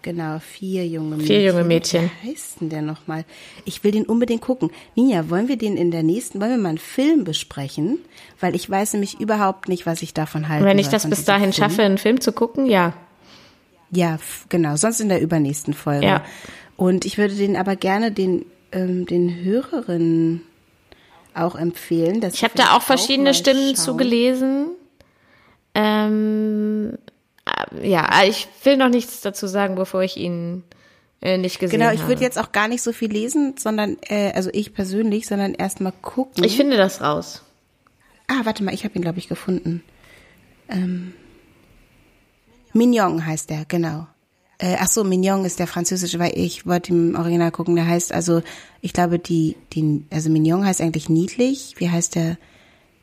[0.03, 1.27] Genau, vier junge Mädchen.
[1.27, 2.11] Vier junge Mädchen.
[2.21, 3.25] Wie heißt denn der nochmal?
[3.65, 4.71] Ich will den unbedingt gucken.
[4.95, 7.99] Ninja, wollen wir den in der nächsten, wollen wir mal einen Film besprechen?
[8.39, 10.67] Weil ich weiß nämlich überhaupt nicht, was ich davon halte.
[10.67, 11.71] Wenn ich das bis dahin Film.
[11.71, 12.93] schaffe, einen Film zu gucken, ja.
[13.91, 14.19] Ja,
[14.51, 16.05] genau, sonst in der übernächsten Folge.
[16.05, 16.25] Ja.
[16.77, 20.43] Und ich würde den aber gerne den, ähm, den Hörerinnen
[21.33, 22.23] auch empfehlen.
[22.33, 23.77] Ich habe da auch verschiedene auch Stimmen schauen.
[23.77, 24.67] zu gelesen.
[25.75, 26.99] Ähm,
[27.47, 30.63] äh, ja, ich will noch nichts dazu sagen, bevor ich ihn
[31.21, 31.93] äh, nicht gesehen habe.
[31.93, 35.27] Genau, ich würde jetzt auch gar nicht so viel lesen, sondern, äh, also ich persönlich,
[35.27, 36.45] sondern erst mal gucken.
[36.45, 37.43] Ich finde das raus.
[38.29, 39.83] Ah, warte mal, ich habe ihn, glaube ich, gefunden.
[40.69, 41.15] Ähm,
[42.73, 44.07] Mignon heißt der, genau.
[44.59, 47.77] Äh, ach so, Mignon ist der französische, weil ich wollte im Original gucken.
[47.77, 48.43] Der heißt also,
[48.81, 51.75] ich glaube, die, die, also Mignon heißt eigentlich niedlich.
[51.79, 52.39] Wie heißt der,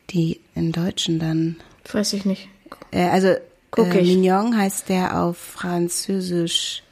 [0.10, 1.58] die in Deutschen dann?
[1.92, 2.48] Weiß ich nicht.
[2.92, 3.36] Äh, also
[3.72, 6.84] Guck äh, Mignon heißt der auf Französisch.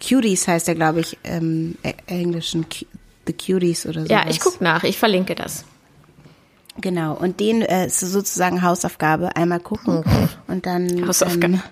[0.00, 2.64] Cuties heißt der, glaube ich, im äh, Englischen
[3.26, 4.06] The Cuties oder so.
[4.08, 5.64] Ja, ich guck nach, ich verlinke das.
[6.80, 10.28] Genau, und den äh, ist sozusagen Hausaufgabe, einmal gucken okay.
[10.46, 11.06] und dann.
[11.06, 11.54] Hausaufgabe.
[11.54, 11.62] Ähm,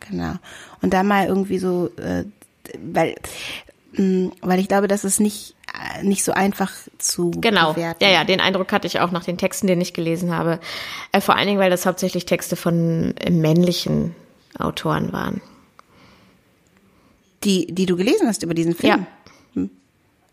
[0.00, 0.34] genau.
[0.82, 2.24] Und dann mal irgendwie so, äh,
[2.78, 3.14] weil,
[3.92, 7.74] mh, mm, weil ich glaube, dass es nicht äh, nicht so einfach zu genau.
[7.74, 8.02] bewerten.
[8.02, 10.58] Ja, ja, den Eindruck hatte ich auch nach den Texten, den ich gelesen habe.
[11.12, 14.14] Äh, vor allen Dingen, weil das hauptsächlich Texte von äh, männlichen
[14.58, 15.40] Autoren waren.
[17.44, 19.00] Die, die du gelesen hast über diesen Film?
[19.00, 19.06] Ja.
[19.54, 19.70] Hm.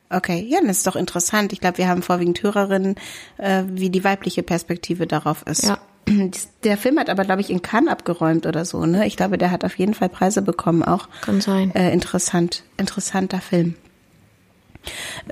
[0.10, 1.54] Okay, ja, das ist doch interessant.
[1.54, 2.96] Ich glaube, wir haben vorwiegend Hörerinnen,
[3.38, 5.66] äh, wie die weibliche Perspektive darauf ist.
[5.66, 5.78] Ja.
[6.64, 9.06] Der Film hat aber, glaube ich, in Cannes abgeräumt oder so, ne?
[9.06, 11.08] Ich glaube, der hat auf jeden Fall Preise bekommen auch.
[11.22, 11.74] Kann sein.
[11.76, 13.76] Äh, interessant, interessanter Film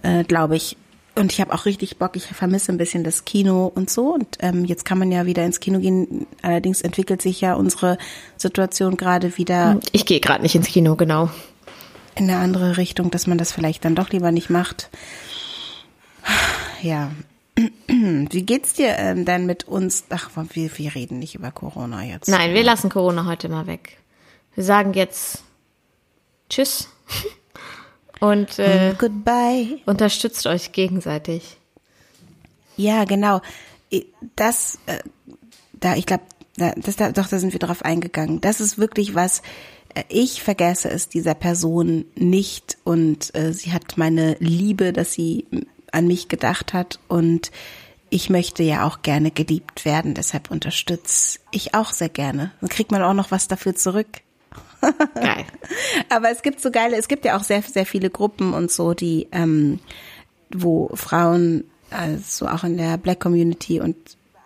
[0.03, 0.77] äh, glaube ich.
[1.17, 4.13] Und ich habe auch richtig Bock, ich vermisse ein bisschen das Kino und so.
[4.13, 6.27] Und ähm, jetzt kann man ja wieder ins Kino gehen.
[6.41, 7.97] Allerdings entwickelt sich ja unsere
[8.35, 9.79] Situation gerade wieder.
[9.93, 11.29] Ich gehe gerade nicht ins Kino, genau.
[12.15, 14.89] In eine andere Richtung, dass man das vielleicht dann doch lieber nicht macht.
[16.81, 17.11] Ja.
[17.87, 20.05] Wie geht's dir ähm, denn mit uns?
[20.09, 22.27] Ach, wir, wir reden nicht über Corona jetzt.
[22.27, 23.97] Nein, wir lassen Corona heute mal weg.
[24.55, 25.43] Wir sagen jetzt
[26.49, 26.89] Tschüss.
[28.19, 29.79] Und äh, Goodbye.
[29.85, 31.57] unterstützt euch gegenseitig.
[32.77, 33.41] Ja, genau.
[34.35, 34.99] Das, äh,
[35.73, 36.23] da, ich glaube,
[36.57, 38.41] da, das, da, doch, da sind wir drauf eingegangen.
[38.41, 39.41] Das ist wirklich was,
[39.93, 45.45] äh, ich vergesse es dieser Person nicht und äh, sie hat meine Liebe, dass sie
[45.95, 47.51] an mich gedacht hat und
[48.09, 52.51] ich möchte ja auch gerne geliebt werden, deshalb unterstütze ich auch sehr gerne.
[52.61, 54.07] Dann kriegt man auch noch was dafür zurück.
[55.15, 55.45] Geil.
[56.09, 58.93] Aber es gibt so geile, es gibt ja auch sehr, sehr viele Gruppen und so,
[58.93, 59.79] die, ähm,
[60.53, 63.95] wo Frauen, also auch in der Black Community und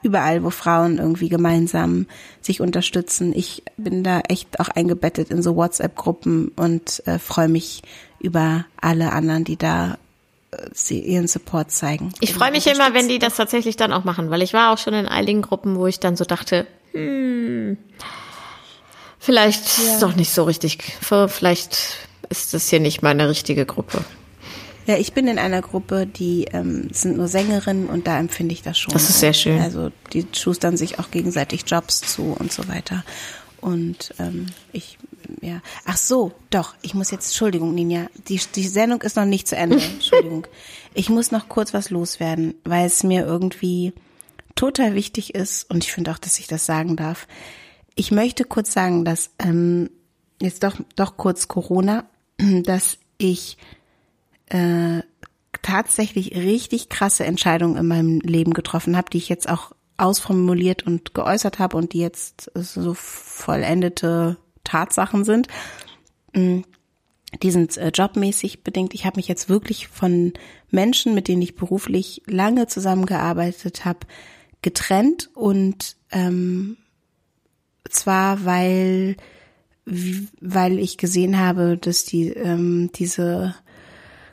[0.01, 2.07] überall, wo Frauen irgendwie gemeinsam
[2.41, 3.33] sich unterstützen.
[3.35, 7.81] Ich bin da echt auch eingebettet in so WhatsApp-Gruppen und äh, freue mich
[8.19, 9.97] über alle anderen, die da
[10.59, 12.13] äh, ihren Support zeigen.
[12.19, 14.77] Ich freue mich immer, wenn die das tatsächlich dann auch machen, weil ich war auch
[14.77, 17.77] schon in einigen Gruppen, wo ich dann so dachte, hm,
[19.19, 19.99] Vielleicht ja.
[19.99, 20.79] doch nicht so richtig.
[21.01, 24.03] Vielleicht ist das hier nicht meine richtige Gruppe.
[24.87, 28.63] Ja, ich bin in einer Gruppe, die ähm, sind nur Sängerinnen und da empfinde ich
[28.63, 28.93] das schon.
[28.93, 29.59] Das ist sehr schön.
[29.61, 33.03] Also die schustern sich auch gegenseitig Jobs zu und so weiter.
[33.61, 34.97] Und ähm, ich,
[35.41, 35.61] ja.
[35.85, 39.55] Ach so, doch, ich muss jetzt, Entschuldigung, Ninja, die, die Sendung ist noch nicht zu
[39.55, 39.81] Ende.
[39.81, 40.47] Entschuldigung.
[40.93, 43.93] Ich muss noch kurz was loswerden, weil es mir irgendwie
[44.55, 47.27] total wichtig ist und ich finde auch, dass ich das sagen darf.
[47.95, 49.89] Ich möchte kurz sagen, dass ähm,
[50.41, 52.05] jetzt doch doch kurz Corona,
[52.63, 53.57] dass ich
[54.47, 55.01] äh,
[55.61, 61.13] tatsächlich richtig krasse Entscheidungen in meinem Leben getroffen habe, die ich jetzt auch ausformuliert und
[61.13, 65.47] geäußert habe und die jetzt so vollendete Tatsachen sind.
[66.33, 66.61] Mm,
[67.43, 68.93] die sind äh, jobmäßig bedingt.
[68.93, 70.33] Ich habe mich jetzt wirklich von
[70.71, 73.99] Menschen, mit denen ich beruflich lange zusammengearbeitet habe,
[74.61, 76.77] getrennt und ähm,
[77.89, 79.15] zwar, weil,
[79.85, 83.55] weil ich gesehen habe, dass die ähm, diese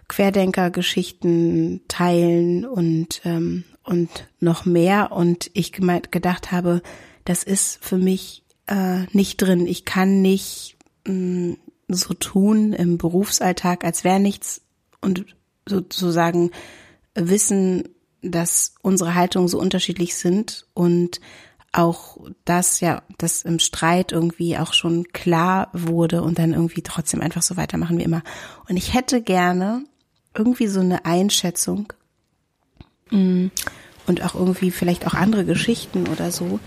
[0.09, 6.83] Querdenker-Geschichten teilen und ähm, und noch mehr und ich gemeint, gedacht habe,
[7.25, 9.67] das ist für mich äh, nicht drin.
[9.67, 11.57] Ich kann nicht mh, mm,
[11.89, 14.63] so tun im Berufsalltag, als wäre nichts
[15.01, 15.25] und
[15.69, 16.51] sozusagen
[17.15, 17.89] wissen,
[18.23, 21.21] dass unsere Haltungen so unterschiedlich sind und
[21.73, 27.21] auch das ja, das im Streit irgendwie auch schon klar wurde und dann irgendwie trotzdem
[27.21, 28.23] einfach so weitermachen wie immer.
[28.69, 29.85] Und ich hätte gerne
[30.35, 31.93] irgendwie so eine Einschätzung
[33.11, 33.49] mm,
[34.07, 36.61] und auch irgendwie vielleicht auch andere Geschichten oder so,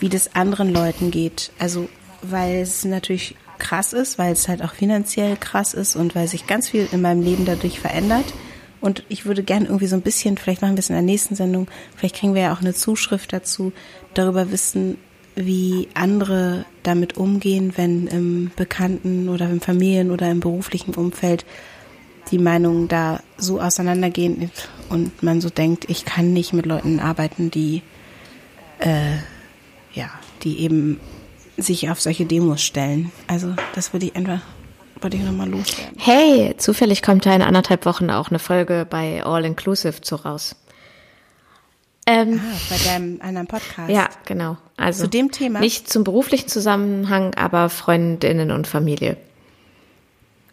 [0.00, 1.52] wie das anderen Leuten geht.
[1.58, 1.88] Also,
[2.22, 6.46] weil es natürlich krass ist, weil es halt auch finanziell krass ist und weil sich
[6.46, 8.24] ganz viel in meinem Leben dadurch verändert.
[8.80, 11.36] Und ich würde gerne irgendwie so ein bisschen, vielleicht machen wir es in der nächsten
[11.36, 13.72] Sendung, vielleicht kriegen wir ja auch eine Zuschrift dazu,
[14.14, 14.98] darüber wissen,
[15.36, 21.46] wie andere damit umgehen, wenn im Bekannten oder im Familien- oder im beruflichen Umfeld
[22.30, 24.50] die Meinungen da so auseinandergehen
[24.88, 27.82] und man so denkt, ich kann nicht mit Leuten arbeiten, die
[28.78, 29.16] äh,
[29.94, 30.10] ja,
[30.42, 31.00] die eben
[31.56, 33.12] sich auf solche Demos stellen.
[33.26, 34.40] Also das würde ich einfach
[35.02, 35.96] wollte ich nochmal loswerden.
[35.98, 40.54] Hey, zufällig kommt da in anderthalb Wochen auch eine Folge bei All Inclusive zu raus.
[42.06, 43.90] Ähm, ah, bei deinem anderen Podcast.
[43.90, 44.56] Ja, genau.
[44.76, 45.60] Also zu dem Thema.
[45.60, 49.16] Nicht zum beruflichen Zusammenhang, aber Freundinnen und Familie.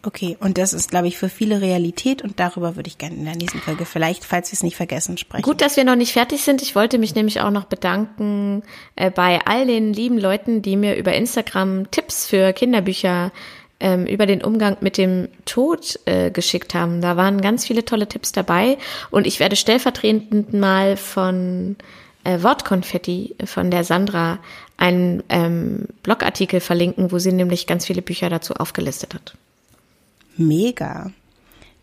[0.01, 3.25] Okay, und das ist, glaube ich, für viele Realität und darüber würde ich gerne in
[3.25, 5.43] der nächsten Folge vielleicht, falls wir es nicht vergessen, sprechen.
[5.43, 6.61] Gut, dass wir noch nicht fertig sind.
[6.61, 8.63] Ich wollte mich nämlich auch noch bedanken
[8.95, 13.33] äh, bei all den lieben Leuten, die mir über Instagram Tipps für Kinderbücher
[13.81, 17.01] ähm, über den Umgang mit dem Tod äh, geschickt haben.
[17.01, 18.77] Da waren ganz viele tolle Tipps dabei
[19.11, 21.75] und ich werde stellvertretend mal von
[22.23, 24.39] äh, Wortkonfetti von der Sandra
[24.77, 29.35] einen ähm, Blogartikel verlinken, wo sie nämlich ganz viele Bücher dazu aufgelistet hat.
[30.39, 31.11] Mega.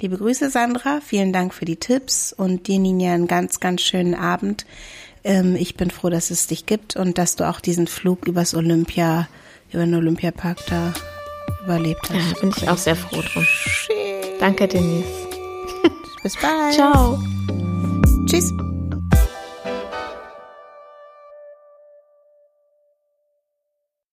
[0.00, 1.00] Liebe Grüße, Sandra.
[1.00, 4.66] Vielen Dank für die Tipps und dir, Ninja, einen ganz, ganz schönen Abend.
[5.24, 8.54] Ähm, ich bin froh, dass es dich gibt und dass du auch diesen Flug übers
[8.54, 9.28] Olympia,
[9.72, 10.92] über den Olympiapark da
[11.64, 12.34] überlebt hast.
[12.34, 13.46] Ja, bin ich auch sehr froh drum.
[14.38, 15.06] Danke, Denise.
[16.22, 16.74] Bis bald.
[16.74, 17.18] Ciao.
[18.26, 18.52] Tschüss.